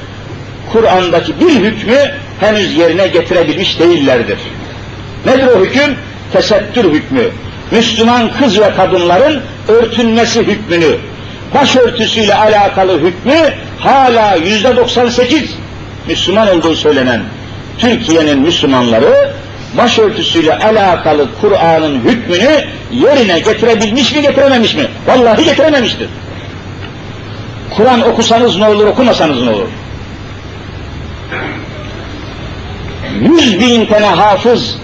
Kur'an'daki 0.72 1.40
bir 1.40 1.52
hükmü 1.52 2.12
henüz 2.40 2.78
yerine 2.78 3.08
getirebilmiş 3.08 3.80
değillerdir. 3.80 4.38
Nedir 5.26 5.48
o 5.48 5.66
hüküm? 5.66 5.96
Tesettür 6.34 6.92
hükmü. 6.92 7.24
Müslüman 7.72 8.32
kız 8.34 8.60
ve 8.60 8.76
kadınların 8.76 9.42
örtünmesi 9.68 10.40
hükmünü, 10.40 10.98
başörtüsüyle 11.56 12.36
alakalı 12.36 13.00
hükmü 13.00 13.54
hala 13.80 14.36
yüzde 14.36 14.76
98 14.76 15.56
Müslüman 16.08 16.58
olduğu 16.58 16.76
söylenen 16.76 17.22
Türkiye'nin 17.78 18.40
Müslümanları 18.40 19.34
başörtüsüyle 19.78 20.58
alakalı 20.58 21.28
Kur'an'ın 21.42 22.00
hükmünü 22.00 22.64
yerine 22.92 23.40
getirebilmiş 23.40 24.16
mi 24.16 24.22
getirememiş 24.22 24.76
mi? 24.76 24.88
Vallahi 25.08 25.44
getirememiştir. 25.44 26.08
Kur'an 27.76 28.02
okusanız 28.02 28.58
ne 28.58 28.70
olur, 28.70 28.86
okumasanız 28.86 29.44
ne 29.44 29.50
olur? 29.50 29.68
Yüz 33.22 33.60
bin 33.60 33.86
tane 33.86 34.06
hafız 34.06 34.78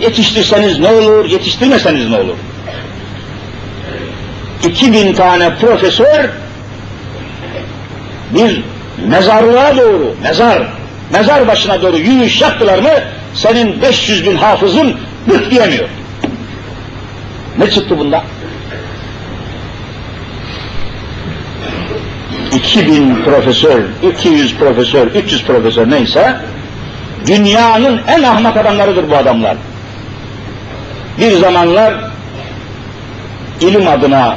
yetiştirseniz 0.00 0.78
ne 0.78 0.88
olur, 0.88 1.24
yetiştirmeseniz 1.24 2.10
ne 2.10 2.16
olur? 2.16 2.36
İki 4.64 4.92
bin 4.92 5.12
tane 5.12 5.54
profesör 5.54 6.30
bir 8.30 8.62
mezarlığa 9.06 9.76
doğru, 9.76 10.14
mezar, 10.22 10.62
mezar 11.12 11.48
başına 11.48 11.82
doğru 11.82 11.98
yürüyüş 11.98 12.40
yaptılar 12.40 12.78
mı 12.78 12.90
senin 13.34 13.82
500 13.82 14.26
bin 14.26 14.36
hafızın 14.36 14.96
bık 15.28 15.50
diyemiyor. 15.50 15.88
Ne 17.58 17.70
çıktı 17.70 17.98
bunda? 17.98 18.24
2000 22.52 23.22
profesör, 23.24 23.82
200 24.02 24.54
profesör, 24.54 25.06
300 25.06 25.44
profesör 25.44 25.90
neyse 25.90 26.36
dünyanın 27.26 28.00
en 28.06 28.22
ahmak 28.22 28.56
adamlarıdır 28.56 29.10
bu 29.10 29.16
adamlar. 29.16 29.56
Bir 31.20 31.32
zamanlar 31.32 31.94
ilim 33.60 33.88
adına 33.88 34.36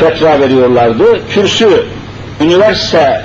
fetva 0.00 0.40
veriyorlardı. 0.40 1.28
Kürsü, 1.30 1.86
üniversite 2.40 3.22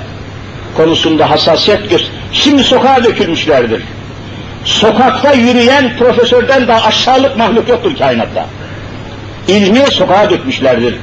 konusunda 0.76 1.30
hassasiyet 1.30 1.90
göster. 1.90 2.10
Şimdi 2.32 2.64
sokağa 2.64 3.04
dökülmüşlerdir. 3.04 3.82
Sokakta 4.64 5.32
yürüyen 5.32 5.96
profesörden 5.98 6.68
daha 6.68 6.86
aşağılık 6.86 7.36
mahluk 7.36 7.68
yoktur 7.68 7.96
kainatta. 7.98 8.46
İlmi 9.48 9.80
sokağa 9.92 10.30
dökmüşlerdir. 10.30 10.94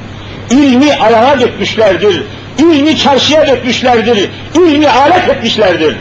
İlmi 0.50 0.94
ayağa 0.94 1.40
dökmüşlerdir. 1.40 2.22
İlmi 2.58 2.98
çarşıya 2.98 3.46
dökmüşlerdir. 3.46 4.30
İlmi 4.54 4.88
alet 4.88 5.28
etmişlerdir. 5.28 5.96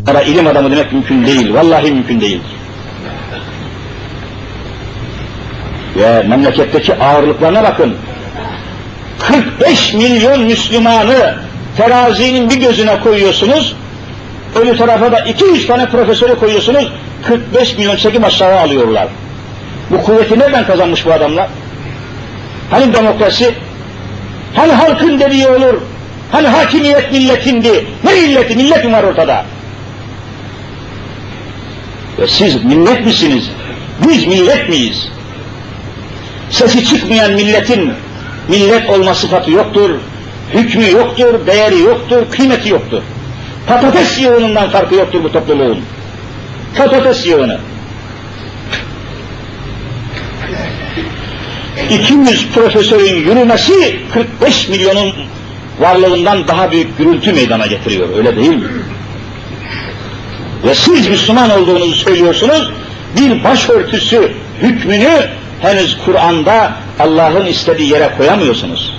Bunlara 0.00 0.22
ilim 0.22 0.46
adamı 0.46 0.70
demek 0.70 0.92
mümkün 0.92 1.26
değil. 1.26 1.54
Vallahi 1.54 1.92
mümkün 1.92 2.20
değil. 2.20 2.40
Ve 5.96 6.22
memleketteki 6.22 6.94
ağırlıklarına 6.94 7.62
bakın. 7.62 7.96
45 9.18 9.94
milyon 9.94 10.40
Müslümanı 10.40 11.34
terazinin 11.76 12.50
bir 12.50 12.56
gözüne 12.56 13.00
koyuyorsunuz, 13.00 13.76
öbür 14.54 14.76
tarafa 14.76 15.12
da 15.12 15.20
200 15.20 15.66
tane 15.66 15.86
profesörü 15.86 16.38
koyuyorsunuz, 16.38 16.92
45 17.22 17.78
milyon 17.78 17.96
çekip 17.96 18.24
aşağı 18.24 18.60
alıyorlar. 18.60 19.08
Bu 19.90 20.02
kuvveti 20.02 20.38
nereden 20.38 20.66
kazanmış 20.66 21.06
bu 21.06 21.12
adamlar? 21.12 21.48
Hani 22.70 22.94
demokrasi? 22.94 23.54
Hani 24.56 24.72
halkın 24.72 25.20
dediği 25.20 25.48
olur? 25.48 25.80
Hani 26.32 26.48
hakimiyet 26.48 27.12
milletindi? 27.12 27.86
Ne 28.04 28.14
milleti? 28.14 28.56
Millet 28.56 28.84
mi 28.84 28.92
var 28.92 29.02
ortada? 29.02 29.44
Ve 32.18 32.26
siz 32.26 32.64
millet 32.64 33.06
misiniz? 33.06 33.50
Biz 34.08 34.26
millet 34.26 34.68
miyiz? 34.68 35.08
Sesi 36.50 36.84
çıkmayan 36.84 37.32
milletin 37.32 37.92
millet 38.48 38.90
olma 38.90 39.14
sıfatı 39.14 39.50
yoktur, 39.50 39.90
hükmü 40.54 40.90
yoktur, 40.90 41.46
değeri 41.46 41.78
yoktur, 41.78 42.30
kıymeti 42.30 42.68
yoktur. 42.68 43.02
Patates 43.66 44.18
yığınından 44.18 44.70
farkı 44.70 44.94
yoktur 44.94 45.24
bu 45.24 45.32
topluluğun. 45.32 45.78
Patates 46.76 47.26
yığını. 47.26 47.58
200 51.90 52.46
profesörün 52.54 53.14
yürümesi 53.14 54.00
45 54.12 54.68
milyonun 54.68 55.12
varlığından 55.80 56.48
daha 56.48 56.72
büyük 56.72 56.98
gürültü 56.98 57.32
meydana 57.32 57.66
getiriyor. 57.66 58.08
Öyle 58.16 58.36
değil 58.36 58.56
mi? 58.56 58.64
Ve 60.64 60.74
siz 60.74 61.08
Müslüman 61.08 61.50
olduğunuzu 61.50 61.94
söylüyorsunuz, 61.94 62.70
bir 63.16 63.44
başörtüsü 63.44 64.32
hükmünü 64.62 65.28
henüz 65.60 65.98
Kur'an'da 66.04 66.72
Allah'ın 67.00 67.46
istediği 67.46 67.92
yere 67.92 68.10
koyamıyorsunuz. 68.18 68.94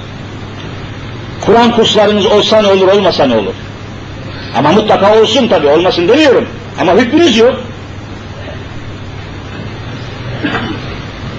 Kur'an 1.45 1.71
kurslarınız 1.71 2.25
olsa 2.25 2.61
ne 2.61 2.67
olur, 2.67 2.87
olmasa 2.87 3.25
ne 3.25 3.35
olur? 3.35 3.53
Ama 4.57 4.71
mutlaka 4.71 5.21
olsun 5.21 5.47
tabi, 5.47 5.67
olmasın 5.67 6.07
demiyorum. 6.07 6.47
Ama 6.81 6.93
hükmünüz 6.93 7.37
yok. 7.37 7.59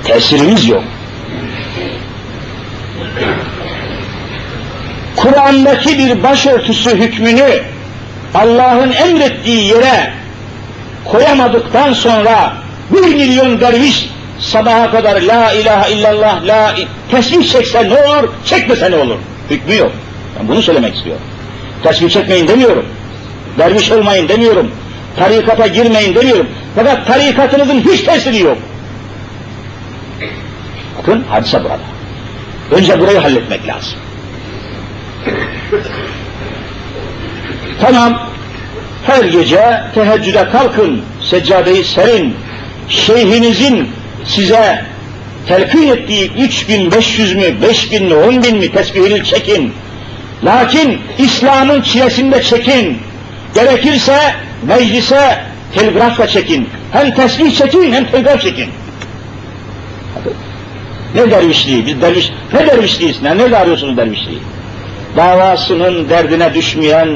Tesirimiz 0.04 0.68
yok. 0.68 0.82
Kur'an'daki 5.16 5.98
bir 5.98 6.22
başörtüsü 6.22 6.90
hükmünü 6.90 7.62
Allah'ın 8.34 8.92
emrettiği 8.92 9.64
yere 9.64 10.12
koyamadıktan 11.10 11.92
sonra 11.92 12.52
bir 12.90 13.14
milyon 13.14 13.60
derviş 13.60 14.10
sabaha 14.40 14.90
kadar 14.90 15.22
la 15.22 15.52
ilahe 15.52 15.92
illallah 15.92 16.44
la 16.46 16.74
tesbih 17.10 17.52
çekse 17.52 17.88
ne 17.88 17.94
olur, 17.94 18.28
çekmese 18.44 18.90
ne 18.90 18.96
olur? 18.96 19.16
Hükmü 19.50 19.76
yok. 19.76 19.92
Ben 20.38 20.48
bunu 20.48 20.62
söylemek 20.62 20.94
istiyorum. 20.94 21.22
Tesbih 21.82 22.10
çekmeyin 22.10 22.48
demiyorum. 22.48 22.86
Derviş 23.58 23.90
olmayın 23.92 24.28
demiyorum. 24.28 24.70
Tarikata 25.18 25.66
girmeyin 25.66 26.14
demiyorum. 26.14 26.46
Fakat 26.74 27.06
tarikatınızın 27.06 27.80
hiç 27.80 28.00
tesiri 28.00 28.38
yok. 28.38 28.58
Bakın 30.98 31.24
hadise 31.30 31.64
burada. 31.64 31.78
Önce 32.70 33.00
burayı 33.00 33.18
halletmek 33.18 33.68
lazım. 33.68 33.98
Tamam, 37.80 38.20
her 39.06 39.24
gece 39.24 39.82
teheccüde 39.94 40.48
kalkın, 40.48 41.02
seccadeyi 41.30 41.84
serin, 41.84 42.34
şeyhinizin 42.88 43.88
size 44.24 44.84
telkin 45.48 45.88
ettiği 45.88 46.32
3500 46.32 47.34
mü, 47.34 47.62
5000 47.62 48.04
mi, 48.04 48.14
10 48.14 48.42
bin 48.42 48.56
mi 48.56 48.72
tesbihini 48.72 49.24
çekin. 49.24 49.72
Lakin 50.44 51.00
İslam'ın 51.18 51.82
çilesinde 51.82 52.42
çekin. 52.42 52.98
Gerekirse 53.54 54.34
meclise 54.62 55.38
telgrafla 55.74 56.26
çekin. 56.26 56.68
Hem 56.92 57.14
tesbih 57.14 57.56
çekin 57.56 57.92
hem 57.92 58.10
telgraf 58.10 58.42
çekin. 58.42 58.68
Ne 61.14 61.30
dervişliği? 61.30 61.86
Biz 61.86 62.00
derviş, 62.00 62.32
ne 62.52 62.66
dervişliğiz? 62.66 63.22
Ne, 63.22 63.56
arıyorsunuz 63.56 63.96
dervişliği? 63.96 64.38
Davasının 65.16 66.08
derdine 66.08 66.54
düşmeyen, 66.54 67.08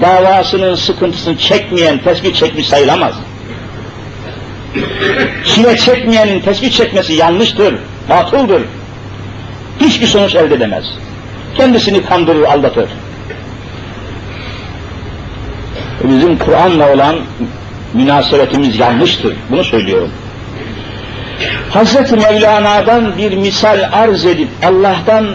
davasının 0.00 0.74
sıkıntısını 0.74 1.38
çekmeyen 1.38 1.98
tesbih 1.98 2.34
çekmiş 2.34 2.68
sayılamaz. 2.68 3.14
Çile 5.44 5.76
çekmeyenin 5.76 6.40
tesbih 6.40 6.70
çekmesi 6.70 7.12
yanlıştır, 7.12 7.74
batıldır. 8.10 8.62
Hiçbir 9.80 10.06
sonuç 10.06 10.34
elde 10.34 10.54
edemez. 10.54 10.84
Kendisini 11.56 12.04
kandırır, 12.04 12.42
aldatır. 12.42 12.90
Bizim 16.04 16.38
Kur'an'la 16.38 16.94
olan 16.94 17.16
münasebetimiz 17.94 18.78
yanlıştır. 18.78 19.36
Bunu 19.50 19.64
söylüyorum. 19.64 20.10
Hazreti 21.70 22.16
Mevlana'dan 22.16 23.18
bir 23.18 23.36
misal 23.36 23.88
arz 23.92 24.26
edip 24.26 24.48
Allah'tan 24.64 25.26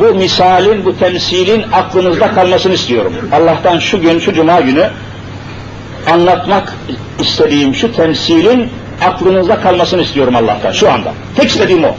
bu 0.00 0.14
misalin, 0.14 0.84
bu 0.84 0.98
temsilin 0.98 1.64
aklınızda 1.72 2.30
kalmasını 2.30 2.74
istiyorum. 2.74 3.12
Allah'tan 3.32 3.78
şu 3.78 4.00
gün, 4.00 4.18
şu 4.18 4.34
cuma 4.34 4.60
günü 4.60 4.90
anlatmak 6.12 6.74
istediğim 7.20 7.74
şu 7.74 7.92
temsilin 7.92 8.68
aklınızda 9.04 9.60
kalmasını 9.60 10.02
istiyorum 10.02 10.36
Allah'tan 10.36 10.72
şu 10.72 10.92
anda. 10.92 11.12
Tek 11.36 11.50
istediğim 11.50 11.84
o. 11.84 11.94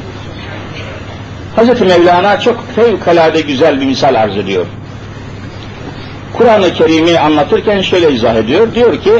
Hazreti 1.55 1.83
Mevlana 1.83 2.39
çok 2.39 2.75
fevkalade 2.75 3.41
güzel 3.41 3.81
bir 3.81 3.85
misal 3.85 4.15
arz 4.15 4.37
ediyor. 4.37 4.65
Kur'an-ı 6.33 6.73
Kerim'i 6.73 7.19
anlatırken 7.19 7.81
şöyle 7.81 8.11
izah 8.11 8.35
ediyor. 8.35 8.75
Diyor 8.75 9.01
ki 9.01 9.11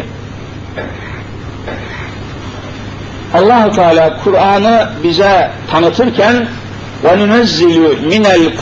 Allahu 3.34 3.72
Teala 3.72 4.18
Kur'an'ı 4.24 4.90
bize 5.04 5.52
tanıtırken 5.72 6.48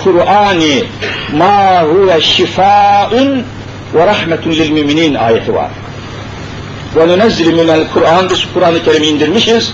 Kur'ani 0.04 0.84
ma 1.38 1.82
huve 1.82 2.21
şifaun 2.21 3.43
ve 3.93 4.06
rahmetun 4.06 4.52
lil 4.52 4.71
müminin 4.71 5.15
ayeti 5.15 5.54
var. 5.54 5.69
Nunezzilu 6.95 7.52
minel 7.52 7.88
Kur'an 7.93 8.30
biz 8.30 8.45
Kur'an-ı 8.54 8.84
Kerim'i 8.84 9.08
indirmişiz. 9.08 9.73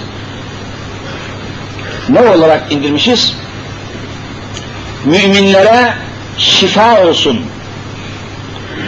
Ne 2.09 2.21
olarak 2.21 2.71
indirmişiz? 2.71 3.33
Müminlere 5.05 5.93
şifa 6.37 7.01
olsun. 7.01 7.41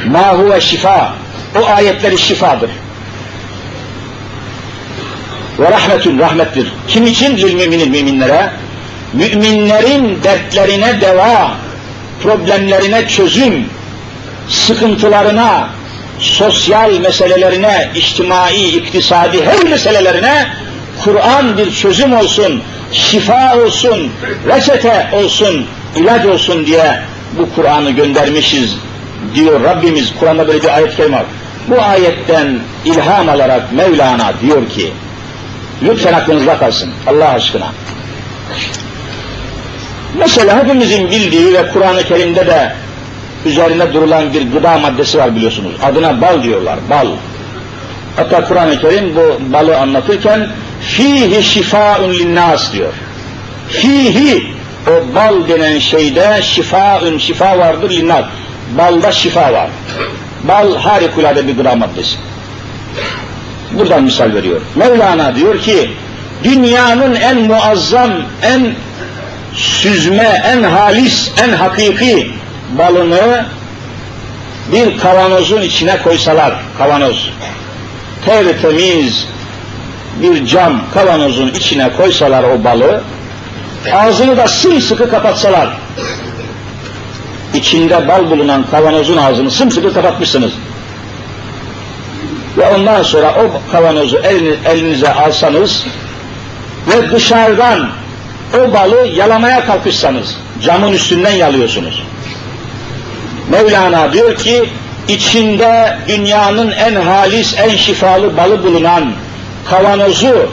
Ma 0.07 0.33
huve 0.33 0.61
şifa. 0.61 1.13
O 1.61 1.65
ayetleri 1.65 2.17
şifadır 2.17 2.69
ve 5.59 5.71
rahmetün 5.71 6.19
rahmettir. 6.19 6.73
Kim 6.87 7.07
için? 7.07 7.37
Lil 7.37 7.53
müminin 7.53 7.91
müminlere. 7.91 8.49
Müminlerin 9.17 10.23
dertlerine 10.23 11.01
deva, 11.01 11.51
problemlerine 12.23 13.07
çözüm, 13.07 13.65
sıkıntılarına, 14.49 15.69
sosyal 16.19 16.99
meselelerine, 16.99 17.89
içtimai, 17.95 18.63
iktisadi 18.63 19.45
her 19.45 19.63
meselelerine 19.63 20.47
Kur'an 21.03 21.57
bir 21.57 21.75
çözüm 21.75 22.13
olsun, 22.13 22.61
şifa 22.91 23.57
olsun, 23.57 24.11
reçete 24.47 25.09
olsun, 25.13 25.65
ilaç 25.95 26.25
olsun 26.25 26.65
diye 26.65 26.99
bu 27.37 27.55
Kur'an'ı 27.55 27.91
göndermişiz 27.91 28.75
diyor 29.35 29.63
Rabbimiz. 29.63 30.13
Kur'an'da 30.19 30.47
böyle 30.47 30.63
bir 30.63 30.75
ayet 30.75 30.95
kelime 30.95 31.17
var. 31.17 31.25
Bu 31.67 31.81
ayetten 31.81 32.59
ilham 32.85 33.29
alarak 33.29 33.73
Mevlana 33.73 34.33
diyor 34.41 34.69
ki, 34.69 34.91
Lütfen 35.83 36.13
aklınızda 36.13 36.57
kalsın 36.57 36.89
Allah 37.07 37.29
aşkına. 37.29 37.71
Mesela 40.19 40.63
hepimizin 40.63 41.11
bildiği 41.11 41.53
ve 41.53 41.71
Kur'an-ı 41.73 42.03
Kerim'de 42.03 42.47
de 42.47 42.73
üzerinde 43.45 43.93
durulan 43.93 44.33
bir 44.33 44.51
gıda 44.51 44.77
maddesi 44.77 45.17
var 45.17 45.35
biliyorsunuz. 45.35 45.71
Adına 45.83 46.21
bal 46.21 46.43
diyorlar, 46.43 46.79
bal. 46.89 47.07
Hatta 48.15 48.43
Kur'an-ı 48.47 48.81
Kerim 48.81 49.15
bu 49.15 49.53
balı 49.53 49.77
anlatırken 49.77 50.47
fihi 50.81 51.43
şifaun 51.43 52.13
linnas 52.13 52.73
diyor. 52.73 52.93
Fihi 53.69 54.47
o 54.87 55.15
bal 55.15 55.47
denen 55.47 55.79
şeyde 55.79 56.39
şifaun 56.41 57.17
şifa 57.17 57.57
vardır 57.57 57.89
linnas. 57.89 58.25
Balda 58.77 59.11
şifa 59.11 59.53
var. 59.53 59.69
Bal 60.43 60.77
harikulade 60.77 61.47
bir 61.47 61.57
gıda 61.57 61.75
maddesi. 61.75 62.17
Buradan 63.71 64.03
misal 64.03 64.33
veriyor. 64.33 64.61
Mevlana 64.75 65.35
diyor 65.35 65.59
ki, 65.59 65.91
dünyanın 66.43 67.15
en 67.15 67.41
muazzam, 67.41 68.11
en 68.43 68.75
süzme, 69.57 70.41
en 70.45 70.63
halis, 70.63 71.31
en 71.43 71.53
hakiki 71.53 72.31
balını 72.77 73.45
bir 74.71 74.97
kavanozun 74.97 75.61
içine 75.61 76.01
koysalar, 76.01 76.55
kavanoz, 76.77 77.29
tertemiz 78.25 79.27
bir 80.21 80.45
cam 80.45 80.81
kavanozun 80.93 81.47
içine 81.47 81.89
koysalar 81.97 82.43
o 82.43 82.63
balı, 82.63 83.01
ağzını 83.93 84.37
da 84.37 84.47
sımsıkı 84.47 85.09
kapatsalar, 85.09 85.69
içinde 87.53 88.07
bal 88.07 88.29
bulunan 88.29 88.65
kavanozun 88.71 89.17
ağzını 89.17 89.51
sımsıkı 89.51 89.93
kapatmışsınız. 89.93 90.51
Ve 92.57 92.75
ondan 92.75 93.03
sonra 93.03 93.35
o 93.35 93.71
kavanozu 93.71 94.17
elinize 94.65 95.13
alsanız 95.13 95.85
ve 96.89 97.11
dışarıdan 97.11 97.89
o 98.53 98.73
balı 98.73 99.07
yalamaya 99.07 99.65
kalkışsanız 99.65 100.37
camın 100.63 100.91
üstünden 100.93 101.31
yalıyorsunuz. 101.31 102.03
Mevlana 103.51 104.13
diyor 104.13 104.35
ki 104.35 104.69
içinde 105.07 105.97
dünyanın 106.07 106.71
en 106.71 106.95
halis, 106.95 107.55
en 107.57 107.75
şifalı 107.75 108.37
balı 108.37 108.63
bulunan 108.63 109.11
kavanozu 109.69 110.49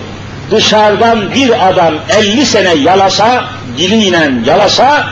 dışarıdan 0.51 1.35
bir 1.35 1.69
adam 1.69 1.95
50 2.19 2.47
sene 2.47 2.75
yalasa, 2.75 3.45
diliyle 3.79 4.31
yalasa 4.47 5.07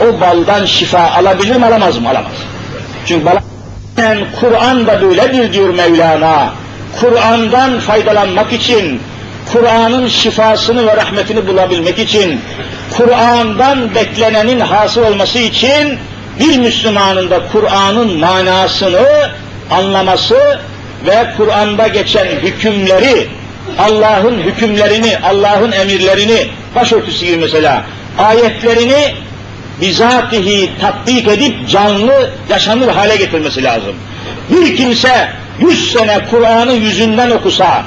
o 0.00 0.20
baldan 0.20 0.66
şifa 0.66 1.10
alabilir 1.10 1.56
mi 1.56 1.66
alamaz 1.66 1.98
mı? 1.98 2.08
Alamaz. 2.08 2.32
Çünkü 3.06 3.26
bal 3.26 3.36
Kur'an 4.40 4.86
da 4.86 5.02
böyledir 5.02 5.52
diyor 5.52 5.74
Mevlana. 5.74 6.50
Kur'an'dan 7.00 7.80
faydalanmak 7.80 8.52
için, 8.52 9.00
Kur'an'ın 9.52 10.08
şifasını 10.08 10.86
ve 10.86 10.96
rahmetini 10.96 11.46
bulabilmek 11.46 11.98
için, 11.98 12.40
Kur'an'dan 12.96 13.94
beklenenin 13.94 14.60
hasıl 14.60 15.02
olması 15.02 15.38
için 15.38 15.98
bir 16.40 16.58
Müslümanın 16.58 17.30
da 17.30 17.40
Kur'an'ın 17.52 18.18
manasını 18.18 19.30
anlaması 19.70 20.58
ve 21.06 21.26
Kur'an'da 21.36 21.88
geçen 21.88 22.26
hükümleri, 22.26 23.28
Allah'ın 23.78 24.38
hükümlerini, 24.38 25.18
Allah'ın 25.18 25.72
emirlerini, 25.72 26.48
başörtüsü 26.74 27.26
gibi 27.26 27.36
mesela, 27.36 27.84
ayetlerini 28.18 29.14
bizatihi 29.80 30.70
tatbik 30.80 31.28
edip 31.28 31.68
canlı 31.68 32.30
yaşanır 32.50 32.88
hale 32.88 33.16
getirmesi 33.16 33.62
lazım. 33.62 33.94
Bir 34.50 34.76
kimse 34.76 35.30
yüz 35.60 35.92
sene 35.92 36.18
Kur'an'ı 36.30 36.72
yüzünden 36.72 37.30
okusa, 37.30 37.84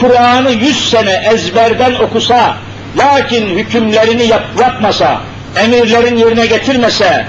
Kur'an'ı 0.00 0.50
yüz 0.50 0.90
sene 0.90 1.22
ezberden 1.34 1.94
okusa, 1.94 2.56
lakin 2.98 3.58
hükümlerini 3.58 4.26
yap, 4.26 4.44
yapmasa, 4.60 5.20
emirlerin 5.64 6.16
yerine 6.16 6.46
getirmese, 6.46 7.26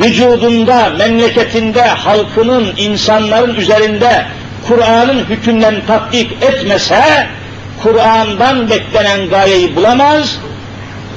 vücudunda, 0.00 0.90
memleketinde, 0.98 1.82
halkının, 1.82 2.74
insanların 2.76 3.54
üzerinde 3.54 4.26
Kur'an'ın 4.68 5.24
hükümlerini 5.24 5.86
tatbik 5.86 6.32
etmese, 6.42 7.26
Kur'an'dan 7.82 8.70
beklenen 8.70 9.28
gayeyi 9.28 9.76
bulamaz 9.76 10.38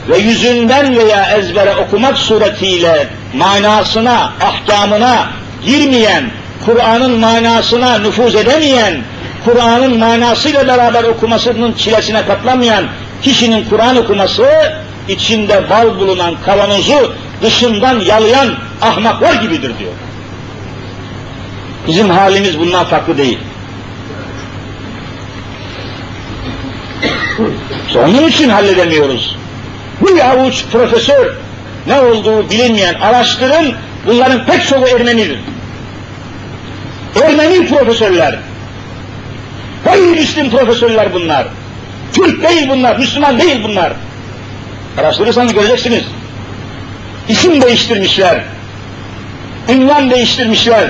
ve 0.09 0.17
yüzünden 0.17 0.97
veya 0.97 1.25
ezbere 1.37 1.75
okumak 1.75 2.17
suretiyle 2.17 3.07
manasına, 3.33 4.33
ahkamına 4.41 5.27
girmeyen, 5.65 6.31
Kur'an'ın 6.65 7.19
manasına 7.19 7.97
nüfuz 7.97 8.35
edemeyen, 8.35 8.97
Kur'an'ın 9.45 9.97
manasıyla 9.97 10.67
beraber 10.67 11.03
okumasının 11.03 11.73
çilesine 11.73 12.25
katlamayan 12.25 12.85
kişinin 13.21 13.65
Kur'an 13.69 13.97
okuması 13.97 14.47
içinde 15.07 15.69
bal 15.69 15.99
bulunan 15.99 16.35
kavanozu 16.45 17.13
dışından 17.41 17.99
yalayan 17.99 18.49
ahmaklar 18.81 19.33
gibidir 19.33 19.79
diyor. 19.79 19.91
Bizim 21.87 22.09
halimiz 22.09 22.59
bundan 22.59 22.85
farklı 22.85 23.17
değil. 23.17 23.39
Onun 27.95 28.27
için 28.27 28.49
halledemiyoruz. 28.49 29.37
Bir 30.01 30.29
avuç 30.29 30.65
profesör 30.71 31.35
ne 31.87 32.01
olduğu 32.01 32.49
bilinmeyen 32.49 32.93
araştırın 32.93 33.73
bunların 34.07 34.45
pek 34.45 34.67
çoğu 34.67 34.87
Ermenidir. 34.87 35.39
Ermeni 37.23 37.67
profesörler. 37.67 38.39
Gayrimüslim 39.85 40.49
profesörler 40.49 41.13
bunlar. 41.13 41.47
Türk 42.13 42.43
değil 42.49 42.69
bunlar, 42.69 42.99
Müslüman 42.99 43.39
değil 43.39 43.63
bunlar. 43.63 43.93
Araştırırsanız 44.97 45.53
göreceksiniz. 45.53 46.03
İsim 47.29 47.61
değiştirmişler. 47.61 48.43
Ünvan 49.69 50.11
değiştirmişler. 50.11 50.83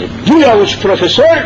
E, 0.00 0.04
bir 0.26 0.48
avuç 0.50 0.78
profesör 0.78 1.44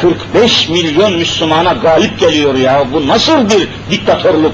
45 0.00 0.68
milyon 0.68 1.12
Müslümana 1.12 1.72
galip 1.72 2.20
geliyor 2.20 2.54
ya. 2.54 2.84
Bu 2.92 3.06
nasıl 3.06 3.50
bir 3.50 3.68
diktatörlük? 3.90 4.52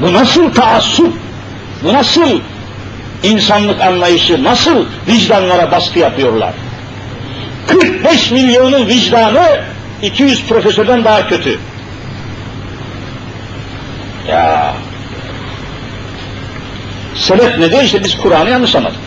Bu 0.00 0.12
nasıl 0.12 0.54
taassup? 0.54 1.14
Bu 1.82 1.92
nasıl 1.92 2.40
insanlık 3.22 3.80
anlayışı? 3.80 4.44
Nasıl 4.44 4.84
vicdanlara 5.08 5.70
baskı 5.70 5.98
yapıyorlar? 5.98 6.54
45 7.68 8.30
milyonun 8.30 8.86
vicdanı 8.86 9.60
200 10.02 10.44
profesörden 10.44 11.04
daha 11.04 11.28
kötü. 11.28 11.58
Ya 14.28 14.74
sebep 17.16 17.58
nedir? 17.58 17.82
İşte 17.82 18.04
biz 18.04 18.16
Kur'an'ı 18.18 18.50
yanlış 18.50 18.76
anladık. 18.76 18.98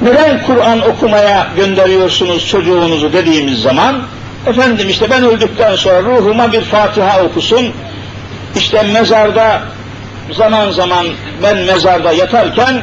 Neden 0.00 0.42
Kur'an 0.42 0.90
okumaya 0.90 1.46
gönderiyorsunuz 1.56 2.48
çocuğunuzu 2.48 3.12
dediğimiz 3.12 3.62
zaman 3.62 4.02
efendim 4.46 4.88
işte 4.88 5.10
ben 5.10 5.24
öldükten 5.24 5.76
sonra 5.76 6.02
ruhuma 6.02 6.52
bir 6.52 6.60
Fatiha 6.60 7.22
okusun 7.22 7.72
işte 8.56 8.82
mezarda 8.82 9.62
zaman 10.36 10.70
zaman 10.70 11.06
ben 11.42 11.58
mezarda 11.58 12.12
yatarken 12.12 12.82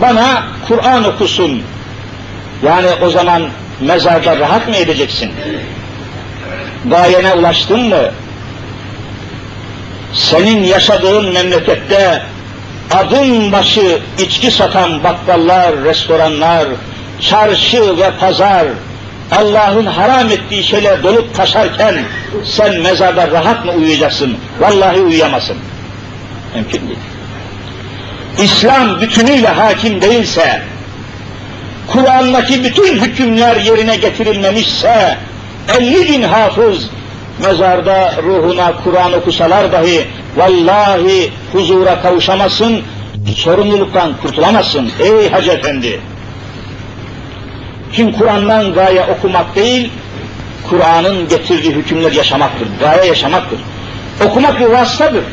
bana 0.00 0.42
Kur'an 0.68 1.04
okusun 1.04 1.62
yani 2.62 2.86
o 3.02 3.10
zaman 3.10 3.48
mezarda 3.80 4.38
rahat 4.38 4.68
mı 4.68 4.76
edeceksin? 4.76 5.32
Gayene 6.84 7.34
ulaştın 7.34 7.80
mı? 7.80 8.10
Senin 10.14 10.64
yaşadığın 10.64 11.32
memlekette 11.32 12.22
adım 12.90 13.52
başı 13.52 13.98
içki 14.18 14.50
satan 14.50 15.04
bakkallar, 15.04 15.84
restoranlar, 15.84 16.68
çarşı 17.20 17.98
ve 17.98 18.10
pazar, 18.20 18.66
Allah'ın 19.30 19.86
haram 19.86 20.30
ettiği 20.30 20.64
şeyler 20.64 21.02
dolup 21.02 21.34
taşarken 21.34 21.94
sen 22.44 22.80
mezarda 22.80 23.30
rahat 23.30 23.64
mı 23.64 23.72
uyuyacaksın? 23.72 24.36
Vallahi 24.60 25.00
uyuyamazsın. 25.00 25.56
Mümkün 26.54 26.88
değil. 26.88 26.98
İslam 28.38 29.00
bütünüyle 29.00 29.48
hakim 29.48 30.02
değilse, 30.02 30.62
Kur'an'daki 31.92 32.64
bütün 32.64 33.02
hükümler 33.02 33.56
yerine 33.56 33.96
getirilmemişse, 33.96 35.16
50 35.78 36.08
bin 36.08 36.22
hafız 36.22 36.90
mezarda 37.42 38.14
ruhuna 38.22 38.72
Kur'an 38.84 39.12
okusalar 39.12 39.72
dahi 39.72 40.06
vallahi 40.36 41.30
huzura 41.52 42.02
kavuşamazsın, 42.02 42.82
sorumluluktan 43.36 44.12
kurtulamazsın 44.22 44.90
ey 45.00 45.30
Hacı 45.30 45.50
Efendi. 45.50 46.00
Kim 47.92 48.12
Kur'an'dan 48.12 48.74
gaye 48.74 49.02
okumak 49.02 49.56
değil, 49.56 49.90
Kur'an'ın 50.70 51.28
getirdiği 51.28 51.72
hükümler 51.72 52.12
yaşamaktır, 52.12 52.68
gaye 52.80 53.06
yaşamaktır. 53.06 53.58
Okumak 54.26 54.60
bir 54.60 54.66
vasıtadır. 54.66 55.24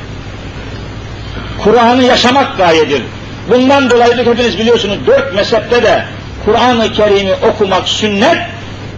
Kur'an'ı 1.63 2.03
yaşamak 2.03 2.57
gayedir. 2.57 3.01
Bundan 3.49 3.89
dolayı 3.89 4.17
hepiniz 4.17 4.59
biliyorsunuz 4.59 4.97
dört 5.07 5.35
mezhepte 5.35 5.83
de 5.83 6.05
Kur'an-ı 6.47 6.93
Kerim'i 6.93 7.33
okumak 7.33 7.89
sünnet, 7.89 8.37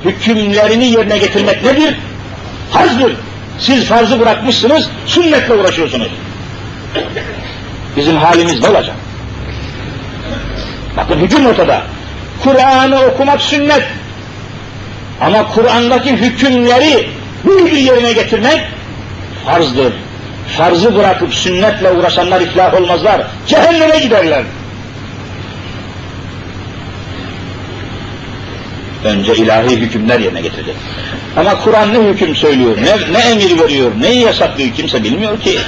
hükümlerini 0.05 0.85
yerine 0.85 1.17
getirmek 1.17 1.63
nedir? 1.63 1.95
Farzdır. 2.71 3.15
Siz 3.59 3.85
farzı 3.85 4.19
bırakmışsınız, 4.19 4.89
sünnetle 5.05 5.53
uğraşıyorsunuz. 5.53 6.07
Bizim 7.97 8.17
halimiz 8.17 8.62
ne 8.62 8.69
olacak? 8.69 8.95
Bakın 10.97 11.19
hüküm 11.19 11.45
ortada. 11.45 11.81
Kur'an'ı 12.43 13.01
okumak 13.01 13.41
sünnet. 13.41 13.83
Ama 15.21 15.47
Kur'an'daki 15.47 16.12
hükümleri 16.12 17.09
bir 17.45 17.71
yerine 17.71 18.13
getirmek 18.13 18.62
farzdır. 19.45 19.93
Farzı 20.57 20.95
bırakıp 20.95 21.33
sünnetle 21.33 21.91
uğraşanlar 21.91 22.41
iflah 22.41 22.73
olmazlar. 22.73 23.21
Cehenneme 23.47 23.99
giderler. 23.99 24.43
Önce 29.03 29.35
ilahi 29.35 29.77
hükümler 29.77 30.19
yerine 30.19 30.41
getirecek. 30.41 30.75
Ama 31.38 31.59
Kur'an 31.63 31.93
ne 31.93 32.07
hüküm 32.07 32.35
söylüyor, 32.35 32.77
ne, 32.77 33.13
ne 33.13 33.19
emir 33.19 33.59
veriyor, 33.59 33.91
neyi 33.99 34.21
yasaklıyor 34.21 34.73
kimse 34.73 35.03
bilmiyor 35.03 35.39
ki. 35.39 35.59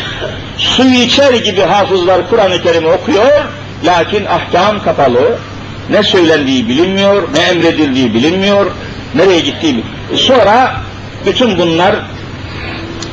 Su 0.57 0.83
içer 0.83 1.33
gibi 1.33 1.61
hafızlar 1.61 2.29
Kur'an-ı 2.29 2.61
Kerim'i 2.61 2.87
okuyor, 2.87 3.45
lakin 3.85 4.25
ahkam 4.25 4.83
kapalı, 4.83 5.37
ne 5.89 6.03
söylendiği 6.03 6.69
bilinmiyor, 6.69 7.27
ne 7.33 7.39
emredildiği 7.39 8.13
bilinmiyor, 8.13 8.71
nereye 9.15 9.39
gittiği 9.39 9.83
Sonra 10.15 10.81
bütün 11.25 11.59
bunlar 11.59 11.95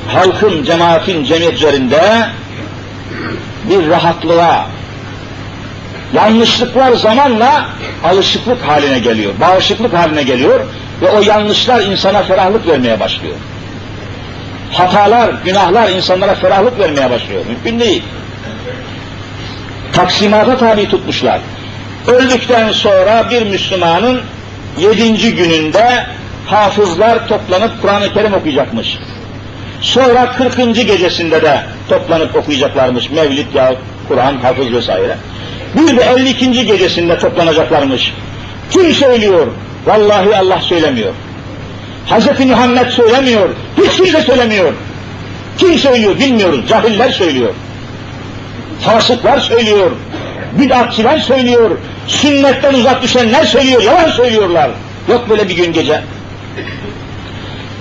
halkın, 0.09 0.65
cemaatin, 0.65 1.25
cemiyet 1.25 1.55
üzerinde 1.55 2.27
bir 3.71 3.89
rahatlığa, 3.89 4.67
yanlışlıklar 6.15 6.93
zamanla 6.93 7.67
alışıklık 8.05 8.63
haline 8.63 8.99
geliyor, 8.99 9.33
bağışıklık 9.41 9.95
haline 9.95 10.23
geliyor 10.23 10.61
ve 11.03 11.11
o 11.11 11.23
yanlışlar 11.23 11.81
insana 11.81 12.23
ferahlık 12.23 12.67
vermeye 12.67 13.01
başlıyor. 13.01 13.35
Hatalar, 14.73 15.31
günahlar 15.45 15.89
insanlara 15.89 16.35
ferahlık 16.35 16.79
vermeye 16.79 17.11
başlıyor. 17.11 17.45
Mümkün 17.49 17.81
değil. 17.81 18.03
Taksimata 19.93 20.57
tabi 20.57 20.89
tutmuşlar. 20.89 21.41
Öldükten 22.07 22.73
sonra 22.73 23.31
bir 23.31 23.47
Müslümanın 23.47 24.21
yedinci 24.79 25.35
gününde 25.35 26.07
hafızlar 26.47 27.29
toplanıp 27.29 27.83
Kur'an-ı 27.83 28.13
Kerim 28.13 28.35
okuyacakmış. 28.35 28.99
Sonra 29.81 30.33
kırkıncı 30.33 30.83
gecesinde 30.83 31.43
de 31.43 31.63
toplanıp 31.89 32.37
okuyacaklarmış 32.37 33.11
Mevlid 33.11 33.55
ya 33.55 33.75
Kur'an, 34.09 34.37
hafız 34.37 34.73
vesaire. 34.73 35.17
Bir 35.77 35.97
de 35.97 36.03
52. 36.03 36.67
gecesinde 36.67 37.19
toplanacaklarmış. 37.19 38.15
Kim 38.71 38.93
söylüyor? 38.93 39.47
Vallahi 39.87 40.37
Allah 40.37 40.61
söylemiyor. 40.61 41.13
Hz. 42.07 42.47
Muhammed 42.47 42.91
söylemiyor. 42.91 43.49
Hiç 43.77 43.97
kimse 43.97 44.23
söylemiyor. 44.23 44.73
Kim 45.59 45.79
söylüyor 45.79 46.19
bilmiyoruz. 46.19 46.69
Cahiller 46.69 47.11
söylüyor. 47.11 47.55
Fasıklar 48.81 49.41
söylüyor. 49.41 49.91
Bid'atçiler 50.59 51.19
söylüyor. 51.19 51.71
Sünnetten 52.07 52.75
uzak 52.75 53.03
düşenler 53.03 53.45
söylüyor. 53.45 53.83
Yalan 53.83 54.11
söylüyorlar. 54.11 54.71
Yok 55.09 55.31
böyle 55.31 55.49
bir 55.49 55.57
gün 55.57 55.73
gece. 55.73 56.01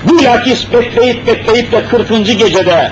Bilakis 0.03 0.73
bekleyip 0.73 1.27
bekleyip 1.27 1.71
de 1.71 1.83
40. 1.85 2.25
gecede 2.25 2.91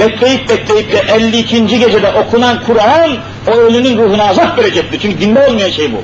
bekleyip 0.00 0.48
bekleyip 0.48 0.92
de 0.92 0.98
52. 1.14 1.66
gecede 1.66 2.08
okunan 2.12 2.62
Kur'an 2.66 3.10
o 3.48 3.50
ölünün 3.50 3.98
ruhuna 3.98 4.28
azap 4.28 4.58
verecektir. 4.58 5.00
Çünkü 5.00 5.20
dinde 5.20 5.46
olmayan 5.46 5.70
şey 5.70 5.92
bu. 5.92 6.02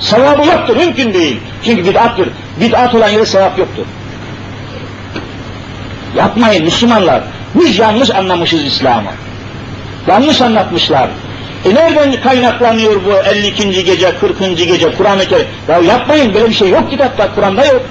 Sevabı 0.00 0.46
yoktur, 0.46 0.76
mümkün 0.76 1.14
değil. 1.14 1.40
Çünkü 1.64 1.84
bid'attır. 1.84 2.28
Bid'at 2.60 2.94
olan 2.94 3.08
yere 3.08 3.26
sevap 3.26 3.58
yoktur. 3.58 3.84
Yapmayın 6.16 6.64
Müslümanlar. 6.64 7.22
Biz 7.54 7.78
yanlış 7.78 8.10
anlamışız 8.10 8.64
İslam'ı. 8.64 9.10
Yanlış 10.06 10.42
anlatmışlar. 10.42 11.08
E 11.64 11.74
nereden 11.74 12.20
kaynaklanıyor 12.22 13.04
bu 13.04 13.12
52. 13.12 13.84
gece, 13.84 14.18
40. 14.18 14.56
gece 14.56 14.92
Kur'an-ı 14.92 15.24
Kerim? 15.28 15.46
Ya 15.68 15.78
yapmayın 15.78 16.34
böyle 16.34 16.48
bir 16.48 16.54
şey 16.54 16.70
yok 16.70 16.90
kitapta, 16.90 17.34
Kur'an'da 17.34 17.64
yok. 17.64 17.82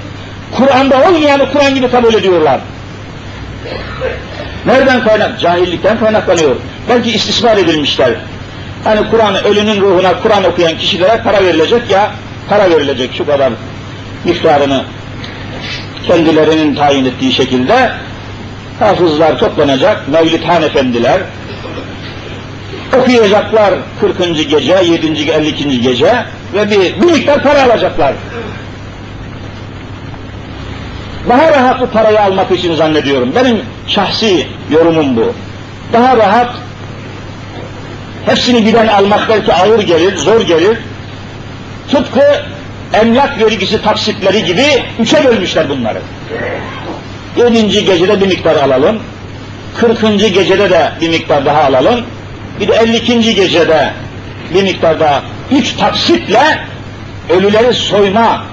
Kur'an'da 0.57 1.09
olmayanı 1.09 1.51
Kur'an 1.51 1.75
gibi 1.75 1.91
kabul 1.91 2.13
ediyorlar. 2.13 2.59
Nereden 4.65 5.03
kaynak? 5.03 5.39
Cahillikten 5.39 5.99
kaynaklanıyor. 5.99 6.55
Belki 6.89 7.11
istismar 7.11 7.57
edilmişler. 7.57 8.11
Hani 8.83 9.09
Kur'an 9.09 9.43
ölünün 9.43 9.81
ruhuna 9.81 10.21
Kur'an 10.21 10.43
okuyan 10.43 10.77
kişilere 10.77 11.21
para 11.23 11.43
verilecek 11.43 11.89
ya 11.89 12.11
para 12.49 12.69
verilecek 12.69 13.11
şu 13.17 13.25
kadar 13.25 13.51
miktarını 14.25 14.83
kendilerinin 16.07 16.75
tayin 16.75 17.05
ettiği 17.05 17.33
şekilde 17.33 17.91
hafızlar 18.79 19.37
toplanacak, 19.37 20.07
Mevlidhan 20.07 20.63
efendiler 20.63 21.21
okuyacaklar 23.01 23.73
40. 23.99 24.49
gece, 24.49 24.73
7. 24.83 25.31
52. 25.31 25.81
gece 25.81 26.25
ve 26.53 26.69
bir, 26.71 27.01
bir 27.01 27.11
miktar 27.11 27.43
para 27.43 27.63
alacaklar. 27.63 28.13
Daha 31.29 31.51
rahat 31.51 31.81
bu 31.81 31.87
parayı 31.87 32.21
almak 32.21 32.51
için 32.51 32.75
zannediyorum. 32.75 33.31
Benim 33.35 33.61
şahsi 33.87 34.47
yorumum 34.71 35.15
bu. 35.15 35.33
Daha 35.93 36.17
rahat 36.17 36.55
hepsini 38.25 38.65
birden 38.65 38.87
almak 38.87 39.29
belki 39.29 39.53
ağır 39.53 39.79
gelir, 39.79 40.17
zor 40.17 40.41
gelir. 40.41 40.77
Tıpkı 41.91 42.41
emlak 42.93 43.39
vergisi 43.39 43.81
taksitleri 43.81 44.45
gibi 44.45 44.83
üçe 44.99 45.25
bölmüşler 45.25 45.69
bunları. 45.69 46.01
Yedinci 47.37 47.85
gecede 47.85 48.21
bir 48.21 48.27
miktar 48.27 48.55
alalım, 48.55 48.99
kırkıncı 49.77 50.27
gecede 50.27 50.69
de 50.69 50.91
bir 51.01 51.09
miktar 51.09 51.45
daha 51.45 51.63
alalım, 51.63 52.05
bir 52.59 52.67
de 52.67 52.73
elli 52.73 52.97
ikinci 52.97 53.35
gecede 53.35 53.93
bir 54.53 54.63
miktar 54.63 54.99
daha, 54.99 55.21
üç 55.51 55.73
taksitle 55.73 56.59
ölüleri 57.29 57.73
soyma 57.73 58.43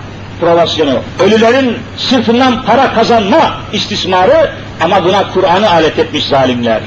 provasyonu, 0.43 1.01
ölülerin 1.21 1.79
sırtından 1.97 2.63
para 2.63 2.95
kazanma 2.95 3.57
istismarı 3.73 4.51
ama 4.81 5.05
buna 5.05 5.33
Kur'an'ı 5.33 5.71
alet 5.71 5.99
etmiş 5.99 6.27
zalimler. 6.27 6.81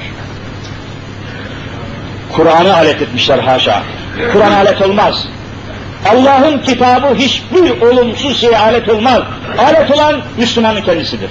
Kur'an'ı 2.34 2.76
alet 2.76 3.02
etmişler 3.02 3.40
haşa. 3.40 3.84
Kur'an 4.34 4.52
alet 4.52 4.82
olmaz. 4.82 5.28
Allah'ın 6.14 6.60
kitabı 6.60 7.16
hiçbir 7.16 7.82
olumsuz 7.82 8.42
şeye 8.42 8.58
alet 8.58 8.90
olmaz. 8.90 9.22
Alet 9.58 9.92
olan 9.92 10.22
Müslümanın 10.38 10.82
kendisidir. 10.82 11.30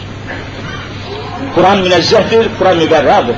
Kur'an 1.55 1.79
münezzehtir, 1.79 2.47
Kur'an 2.59 2.77
müberradır. 2.77 3.37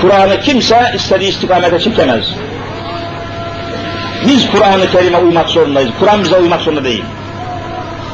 Kur'an'ı 0.00 0.40
kimse 0.40 0.92
istediği 0.96 1.28
istikamete 1.30 1.78
çekemez. 1.80 2.24
Biz 4.26 4.50
Kur'an-ı 4.50 4.90
Kerim'e 4.90 5.18
uymak 5.18 5.48
zorundayız. 5.48 5.90
Kur'an 6.00 6.24
bize 6.24 6.36
uymak 6.36 6.60
zorunda 6.60 6.84
değil. 6.84 7.04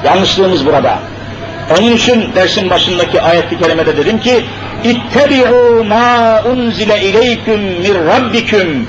Yanlışlığımız 0.04 0.66
burada. 0.66 0.98
Onun 1.78 1.92
için 1.92 2.34
dersin 2.34 2.70
başındaki 2.70 3.22
ayet-i 3.22 3.58
kerimede 3.58 3.96
dedim 3.96 4.20
ki 4.20 4.44
İttebi'u 4.84 5.84
ma 5.84 6.42
unzile 6.44 7.00
ileyküm 7.02 7.60
min 7.60 7.94
rabbiküm 8.06 8.88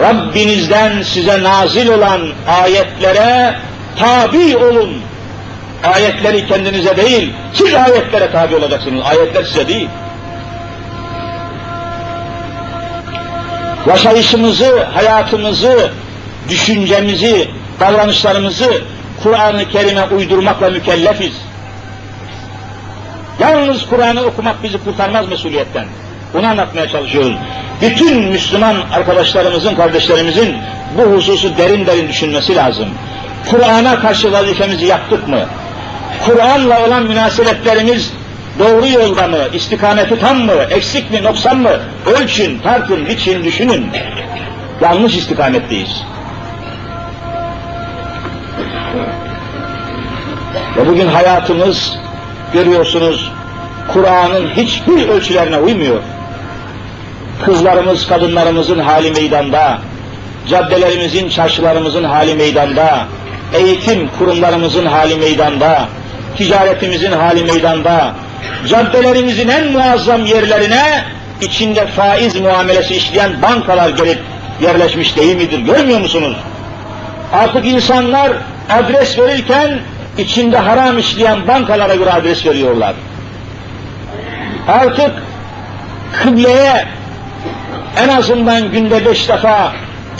Rabbinizden 0.00 1.02
size 1.02 1.42
nazil 1.42 1.88
olan 1.88 2.20
ayetlere 2.62 3.56
tabi 3.98 4.56
olun. 4.56 5.02
Ayetleri 5.94 6.46
kendinize 6.46 6.96
değil, 6.96 7.32
siz 7.52 7.74
ayetlere 7.74 8.30
tabi 8.32 8.56
olacaksınız. 8.56 9.04
Ayetler 9.04 9.44
size 9.44 9.68
değil. 9.68 9.88
Yaşayışımızı, 13.86 14.84
hayatımızı, 14.84 15.90
düşüncemizi, 16.48 17.48
davranışlarımızı 17.80 18.82
Kur'an-ı 19.22 19.68
Kerim'e 19.68 20.04
uydurmakla 20.04 20.70
mükellefiz. 20.70 21.32
Yalnız 23.38 23.86
Kur'an'ı 23.86 24.22
okumak 24.22 24.62
bizi 24.62 24.84
kurtarmaz 24.84 25.28
mesuliyetten. 25.28 25.84
Bunu 26.34 26.46
anlatmaya 26.46 26.88
çalışıyoruz. 26.88 27.36
Bütün 27.82 28.22
Müslüman 28.22 28.76
arkadaşlarımızın, 28.92 29.74
kardeşlerimizin 29.74 30.56
bu 30.98 31.02
hususu 31.02 31.56
derin 31.58 31.86
derin 31.86 32.08
düşünmesi 32.08 32.56
lazım. 32.56 32.88
Kur'an'a 33.50 34.00
karşı 34.00 34.32
vazifemizi 34.32 34.86
yaptık 34.86 35.28
mı? 35.28 35.40
Kur'an'la 36.26 36.86
olan 36.86 37.02
münasebetlerimiz 37.02 38.12
doğru 38.58 38.86
yolda 38.86 39.28
mı, 39.28 39.38
istikameti 39.52 40.20
tam 40.20 40.38
mı, 40.38 40.52
eksik 40.70 41.10
mi, 41.10 41.22
noksan 41.22 41.56
mı? 41.56 41.80
Ölçün, 42.06 42.58
tartın, 42.58 43.06
biçin, 43.06 43.44
düşünün. 43.44 43.86
Yanlış 44.80 45.16
istikametteyiz. 45.16 46.02
Ve 50.78 50.88
bugün 50.88 51.08
hayatımız 51.08 51.96
görüyorsunuz 52.52 53.32
Kur'an'ın 53.92 54.48
hiçbir 54.50 55.08
ölçülerine 55.08 55.56
uymuyor. 55.58 56.02
Kızlarımız, 57.44 58.08
kadınlarımızın 58.08 58.78
hali 58.78 59.10
meydanda, 59.10 59.78
caddelerimizin, 60.48 61.28
çarşılarımızın 61.28 62.04
hali 62.04 62.34
meydanda, 62.34 63.06
eğitim 63.54 64.08
kurumlarımızın 64.18 64.86
hali 64.86 65.16
meydanda, 65.16 65.88
ticaretimizin 66.36 67.12
hali 67.12 67.44
meydanda, 67.44 68.12
caddelerimizin 68.68 69.48
en 69.48 69.72
muazzam 69.72 70.26
yerlerine 70.26 71.04
içinde 71.40 71.86
faiz 71.86 72.40
muamelesi 72.40 72.94
işleyen 72.96 73.42
bankalar 73.42 73.88
gelip 73.88 74.20
yerleşmiş 74.62 75.16
değil 75.16 75.36
midir? 75.36 75.58
Görmüyor 75.58 76.00
musunuz? 76.00 76.36
Artık 77.32 77.66
insanlar 77.66 78.32
adres 78.70 79.18
verirken 79.18 79.80
içinde 80.18 80.58
haram 80.58 80.98
işleyen 80.98 81.48
bankalara 81.48 81.94
göre 81.94 82.10
adres 82.10 82.46
veriyorlar. 82.46 82.94
Artık 84.68 85.10
kıbleye 86.22 86.88
en 87.96 88.08
azından 88.08 88.70
günde 88.70 89.06
beş 89.06 89.28
defa 89.28 89.72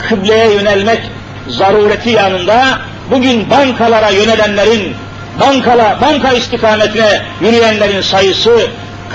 kıbleye 0.09 0.53
yönelmek 0.53 1.01
zarureti 1.47 2.09
yanında 2.09 2.79
bugün 3.11 3.49
bankalara 3.49 4.09
yönelenlerin, 4.09 4.95
bankala, 5.39 5.97
banka 6.01 6.31
istikametine 6.31 7.21
yürüyenlerin 7.41 8.01
sayısı 8.01 8.67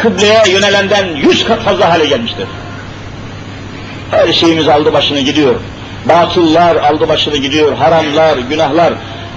kıbleye 0.03 0.43
yönelenden 0.49 1.07
yüz 1.17 1.45
kat 1.45 1.61
fazla 1.61 1.91
hale 1.91 2.07
gelmiştir. 2.07 2.47
Her 4.11 4.33
şeyimiz 4.33 4.69
aldı 4.69 4.93
başını 4.93 5.21
gidiyor. 5.21 5.55
Batıllar 6.09 6.77
aldı 6.77 7.09
başını 7.09 7.37
gidiyor, 7.37 7.77
haramlar, 7.77 8.39
günahlar. 8.39 8.93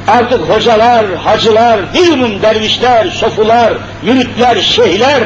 Artık 0.07 0.49
hocalar, 0.49 1.05
hacılar, 1.15 1.93
bilmum 1.93 2.41
dervişler, 2.41 3.07
sofular, 3.07 3.73
müritler, 4.03 4.61
şeyhler 4.61 5.23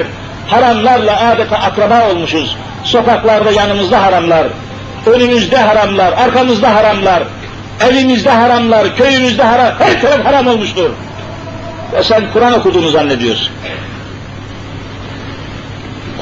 haramlarla 0.47 1.31
adeta 1.31 1.57
akraba 1.57 2.09
olmuşuz. 2.09 2.57
Sokaklarda 2.83 3.51
yanımızda 3.51 4.03
haramlar, 4.03 4.47
önümüzde 5.05 5.57
haramlar, 5.57 6.13
arkamızda 6.13 6.75
haramlar, 6.75 7.23
evimizde 7.89 8.29
haramlar, 8.29 8.95
köyümüzde 8.95 9.43
haram, 9.43 9.73
her 9.79 10.01
taraf 10.01 10.25
haram 10.25 10.47
olmuştur. 10.47 10.89
Ve 11.93 12.03
sen 12.03 12.23
Kur'an 12.33 12.53
okuduğunu 12.53 12.89
zannediyorsun. 12.89 13.49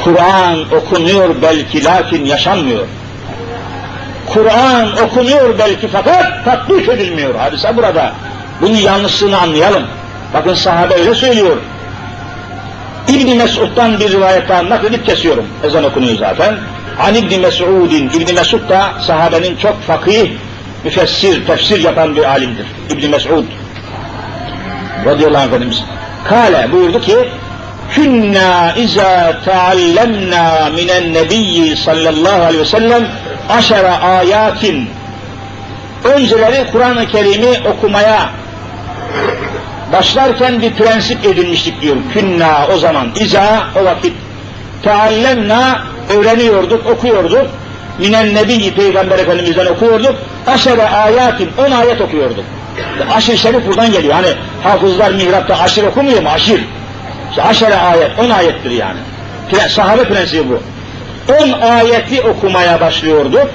Kur'an 0.03 0.73
okunuyor 0.77 1.35
belki 1.41 1.83
lakin 1.83 2.25
yaşanmıyor. 2.25 2.87
Kur'an 4.33 5.03
okunuyor 5.05 5.59
belki 5.59 5.87
fakat 5.87 6.45
tatbik 6.45 6.89
edilmiyor. 6.89 7.35
Hadise 7.35 7.77
burada. 7.77 8.13
Bunun 8.61 8.75
yanlışlığını 8.75 9.37
anlayalım. 9.37 9.83
Bakın 10.33 10.53
sahabe 10.53 10.93
öyle 10.93 11.15
söylüyor. 11.15 11.57
İbn 13.07 13.37
Mesud'dan 13.37 13.99
bir 13.99 14.11
rivayet 14.11 14.49
daha 14.49 14.69
nakledip 14.69 15.05
kesiyorum. 15.05 15.45
Ezan 15.63 15.83
okunuyor 15.83 16.17
zaten. 16.17 16.57
An 16.99 17.15
İbni 17.15 17.37
Mes'udin, 17.37 18.09
İbni 18.09 18.33
Mesud 18.33 18.69
da 18.69 18.93
sahabenin 19.07 19.55
çok 19.55 19.81
fakih, 19.81 20.31
müfessir, 20.83 21.45
tefsir 21.45 21.83
yapan 21.83 22.15
bir 22.15 22.23
alimdir. 22.23 22.65
İbni 22.89 23.07
Mes'ud 23.07 23.45
radıyallahu 25.05 25.41
anh 25.41 25.47
Efendimiz. 25.47 25.83
Kale 26.27 26.71
buyurdu 26.71 27.01
ki, 27.01 27.15
Künna 27.91 28.73
izâ 28.73 29.37
teallemnâ 29.45 30.69
minen 30.75 31.13
nebiyyi 31.13 31.77
sallallahu 31.77 32.41
aleyhi 32.43 32.61
ve 32.61 32.65
sellem 32.65 33.07
aşara 33.49 34.01
ayatin. 34.01 34.89
Önceleri 36.03 36.71
Kur'an-ı 36.71 37.07
Kerim'i 37.07 37.67
okumaya 37.67 38.29
başlarken 39.93 40.61
bir 40.61 40.73
prensip 40.73 41.25
edinmiştik 41.25 41.81
diyor. 41.81 41.95
Künna 42.13 42.67
o 42.73 42.77
zaman, 42.77 43.07
iza 43.19 43.63
o 43.81 43.85
vakit 43.85 44.13
teallemna 44.83 45.81
öğreniyorduk, 46.17 46.85
okuyorduk. 46.87 47.47
Minen 47.99 48.35
Nebi 48.35 48.73
Peygamber 48.73 49.19
Efendimiz'den 49.19 49.65
okuyorduk. 49.65 50.15
Aşere 50.47 50.89
ayatin, 50.89 51.49
on 51.57 51.71
ayet 51.71 52.01
okuyorduk. 52.01 52.45
Aşir 53.15 53.37
şerif 53.37 53.67
buradan 53.67 53.91
geliyor. 53.91 54.13
Hani 54.13 54.27
hafızlar 54.63 55.11
mihrapta 55.11 55.59
aşir 55.59 55.83
okumuyor 55.83 56.21
mu? 56.21 56.29
Aşir. 56.29 56.61
İşte 57.29 57.43
aşere 57.43 57.75
ayet, 57.75 58.19
on 58.19 58.29
ayettir 58.29 58.71
yani. 58.71 58.99
Sahabe 59.69 60.03
prensibi 60.03 60.43
bu. 60.49 60.59
On 61.33 61.51
ayeti 61.51 62.21
okumaya 62.21 62.81
başlıyorduk 62.81 63.49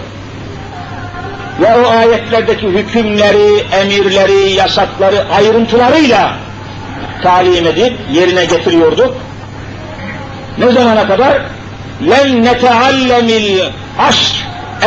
Ve 1.62 1.76
o 1.76 1.90
ayetlerdeki 1.90 2.68
hükümleri, 2.68 3.64
emirleri, 3.82 4.52
yasakları 4.52 5.24
ayrıntılarıyla 5.38 6.34
talim 7.24 7.68
edip 7.68 7.94
yerine 8.14 8.46
getiriyorduk. 8.46 9.16
Ne 10.58 10.72
zamana 10.72 11.08
kadar? 11.08 11.42
لَنْ 12.02 12.28
نَتَعَلَّمِ 12.48 13.30
الْعَشْرِ 13.44 14.34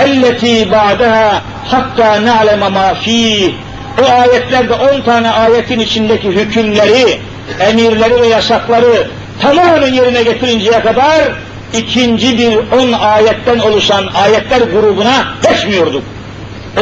اَلَّتِي 0.05 0.55
بَعْدَهَا 0.71 1.41
hatta 1.71 2.17
نَعْلَمَ 2.17 2.63
مَا 2.77 2.95
ف۪يهِ 2.95 3.53
O 4.03 4.05
ayetlerde 4.21 4.75
on 4.75 5.01
tane 5.01 5.31
ayetin 5.31 5.79
içindeki 5.79 6.29
hükümleri, 6.29 7.21
emirleri 7.61 8.21
ve 8.21 8.27
yasakları 8.27 9.09
tamamen 9.41 9.93
yerine 9.93 10.23
getirinceye 10.23 10.81
kadar 10.81 11.33
ikinci 11.75 12.39
bir 12.39 12.57
on 12.57 12.93
ayetten 12.93 13.59
oluşan 13.59 14.07
ayetler 14.25 14.61
grubuna 14.61 15.25
geçmiyorduk. 15.43 16.05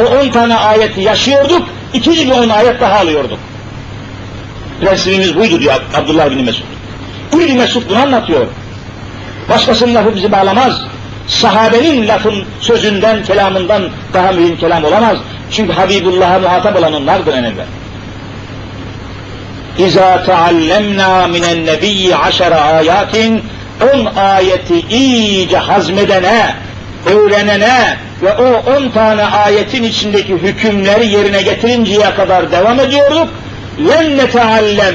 on 0.00 0.28
tane 0.28 0.56
ayeti 0.56 1.00
yaşıyorduk, 1.00 1.68
ikinci 1.94 2.26
bir 2.26 2.32
on 2.32 2.48
ayet 2.48 2.80
daha 2.80 2.98
alıyorduk. 2.98 3.38
Prensibimiz 4.80 5.36
buydu 5.36 5.60
diyor 5.60 5.74
Abdullah 5.94 6.30
bin 6.30 6.44
Mesud. 6.44 6.64
İbni 7.32 7.54
Mesud 7.54 7.82
bunu 7.88 7.98
anlatıyor. 7.98 8.46
Başkasının 9.48 9.94
lafı 9.94 10.16
bizi 10.16 10.32
bağlamaz. 10.32 10.82
Sahabenin 11.26 12.08
lafın 12.08 12.44
sözünden, 12.60 13.24
kelamından 13.24 13.82
daha 14.14 14.32
mühim 14.32 14.56
kelam 14.56 14.84
olamaz. 14.84 15.18
Çünkü 15.50 15.72
Habibullah'a 15.72 16.38
muhatap 16.38 16.78
olan 16.78 16.94
onlardır 16.94 17.34
en 17.34 17.44
evvel. 17.44 17.66
İza 19.78 20.24
teallemna 20.24 21.26
minen 21.26 21.66
nebiyyi 21.66 22.16
aşara 22.16 22.60
ayatin 22.60 23.42
on 23.94 24.06
ayeti 24.16 24.80
iyice 24.80 25.58
hazmedene, 25.58 26.54
öğrenene 27.06 27.96
ve 28.22 28.32
o 28.32 28.72
on 28.72 28.88
tane 28.88 29.24
ayetin 29.24 29.82
içindeki 29.82 30.32
hükümleri 30.32 31.06
yerine 31.06 31.42
getirinceye 31.42 32.14
kadar 32.14 32.52
devam 32.52 32.80
ediyorduk. 32.80 33.28
Len 33.88 34.16
neteallem 34.16 34.94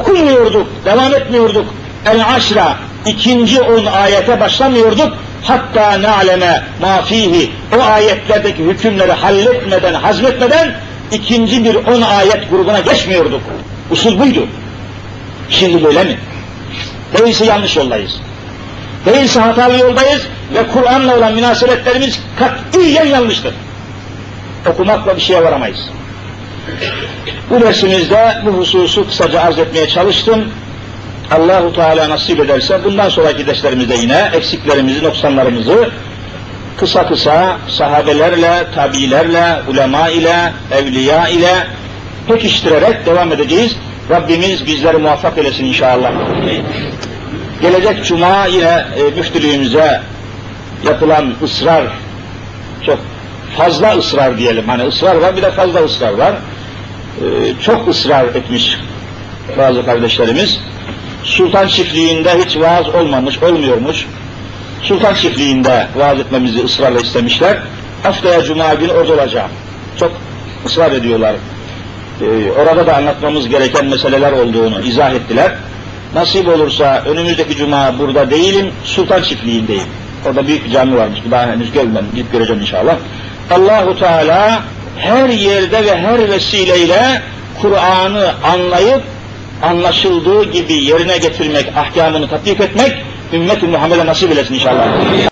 okumuyorduk, 0.00 0.66
devam 0.84 1.14
etmiyorduk. 1.14 1.74
El 2.06 2.34
aşra 2.34 2.76
ikinci 3.06 3.60
on 3.60 3.86
ayete 3.86 4.40
başlamıyorduk. 4.40 5.16
Hatta 5.44 6.02
na'leme 6.02 6.62
ma 6.80 7.02
fihi 7.02 7.50
o 7.78 7.82
ayetlerdeki 7.82 8.64
hükümleri 8.64 9.12
halletmeden, 9.12 9.94
hazmetmeden 9.94 10.74
ikinci 11.12 11.64
bir 11.64 11.74
on 11.74 12.02
ayet 12.02 12.50
grubuna 12.50 12.80
geçmiyorduk. 12.80 13.40
Usul 13.90 14.18
buydu. 14.18 14.46
Şimdi 15.50 15.84
böyle 15.84 16.04
mi? 16.04 16.18
Değilse 17.18 17.44
yanlış 17.44 17.76
yoldayız. 17.76 18.20
Değilse 19.06 19.40
hatalı 19.40 19.78
yoldayız 19.78 20.22
ve 20.54 20.66
Kur'an'la 20.72 21.18
olan 21.18 21.34
münasebetlerimiz 21.34 22.20
katiyen 22.38 23.06
yanlıştır. 23.06 23.54
Okumakla 24.72 25.16
bir 25.16 25.20
şeye 25.20 25.44
varamayız. 25.44 25.78
Bu 27.50 27.60
dersimizde 27.60 28.38
bu 28.46 28.50
hususu 28.50 29.06
kısaca 29.06 29.40
arz 29.40 29.58
etmeye 29.58 29.88
çalıştım. 29.88 30.44
Allahu 31.30 31.74
Teala 31.74 32.10
nasip 32.10 32.40
ederse 32.40 32.84
bundan 32.84 33.08
sonraki 33.08 33.46
derslerimizde 33.46 33.94
yine 33.94 34.30
eksiklerimizi, 34.34 35.04
noksanlarımızı 35.04 35.90
kısa 36.76 37.08
kısa 37.08 37.58
sahabelerle, 37.68 38.66
tabilerle, 38.74 39.56
ulema 39.68 40.08
ile, 40.08 40.52
evliya 40.78 41.28
ile 41.28 41.66
pekiştirerek 42.28 43.06
devam 43.06 43.32
edeceğiz. 43.32 43.76
Rabbimiz 44.10 44.66
bizleri 44.66 44.96
muvaffak 44.96 45.38
eylesin 45.38 45.64
inşallah. 45.64 46.12
Gelecek 47.62 48.04
cuma 48.04 48.46
yine 48.46 48.84
e, 48.96 49.10
müftülüğümüze 49.16 50.00
yapılan 50.84 51.34
ısrar, 51.42 51.86
çok 52.86 52.98
fazla 53.56 53.96
ısrar 53.96 54.38
diyelim. 54.38 54.68
Hani 54.68 54.82
ısrar 54.82 55.16
var 55.16 55.36
bir 55.36 55.42
de 55.42 55.50
fazla 55.50 55.84
ısrar 55.84 56.12
var. 56.12 56.32
E, 56.32 57.24
çok 57.62 57.88
ısrar 57.88 58.24
etmiş 58.24 58.78
bazı 59.58 59.84
kardeşlerimiz. 59.84 60.60
Sultan 61.24 61.66
çiftliğinde 61.66 62.38
hiç 62.44 62.56
vaaz 62.56 62.88
olmamış, 62.88 63.42
olmuyormuş. 63.42 64.06
Sultan 64.82 65.14
çiftliğinde 65.14 65.86
vaaz 65.96 66.18
etmemizi 66.18 66.64
ısrarla 66.64 67.00
istemişler. 67.00 67.58
Haftaya 68.02 68.42
cuma 68.42 68.74
günü 68.74 68.92
orada 68.92 69.12
olacağım. 69.12 69.50
Çok 69.98 70.12
ısrar 70.66 70.92
ediyorlar. 70.92 71.34
Ee, 72.20 72.50
orada 72.60 72.86
da 72.86 72.96
anlatmamız 72.96 73.48
gereken 73.48 73.86
meseleler 73.86 74.32
olduğunu 74.32 74.80
izah 74.80 75.14
ettiler. 75.14 75.54
Nasip 76.14 76.48
olursa 76.48 77.02
önümüzdeki 77.06 77.56
cuma 77.56 77.98
burada 77.98 78.30
değilim, 78.30 78.70
Sultan 78.84 79.22
çiftliğindeyim. 79.22 79.86
Orada 80.26 80.46
büyük 80.46 80.64
bir 80.64 80.70
cami 80.70 80.96
varmış. 80.96 81.18
Daha 81.30 81.46
henüz 81.46 81.72
görmedim, 81.72 82.08
gidip 82.14 82.32
göreceğim 82.32 82.62
inşallah. 82.62 82.96
Allahu 83.50 83.98
Teala 83.98 84.62
her 84.98 85.28
yerde 85.28 85.84
ve 85.84 85.96
her 85.96 86.30
vesileyle 86.30 87.22
Kur'an'ı 87.62 88.34
anlayıp 88.44 89.02
anlaşıldığı 89.62 90.50
gibi 90.52 90.72
yerine 90.72 91.18
getirmek, 91.18 91.76
ahkamını 91.76 92.28
tatbik 92.28 92.60
etmek, 92.60 92.92
ümmet-i 93.32 93.66
Muhammed'e 93.66 94.06
nasip 94.06 94.30
eylesin 94.30 94.54
inşallah. 94.54 94.86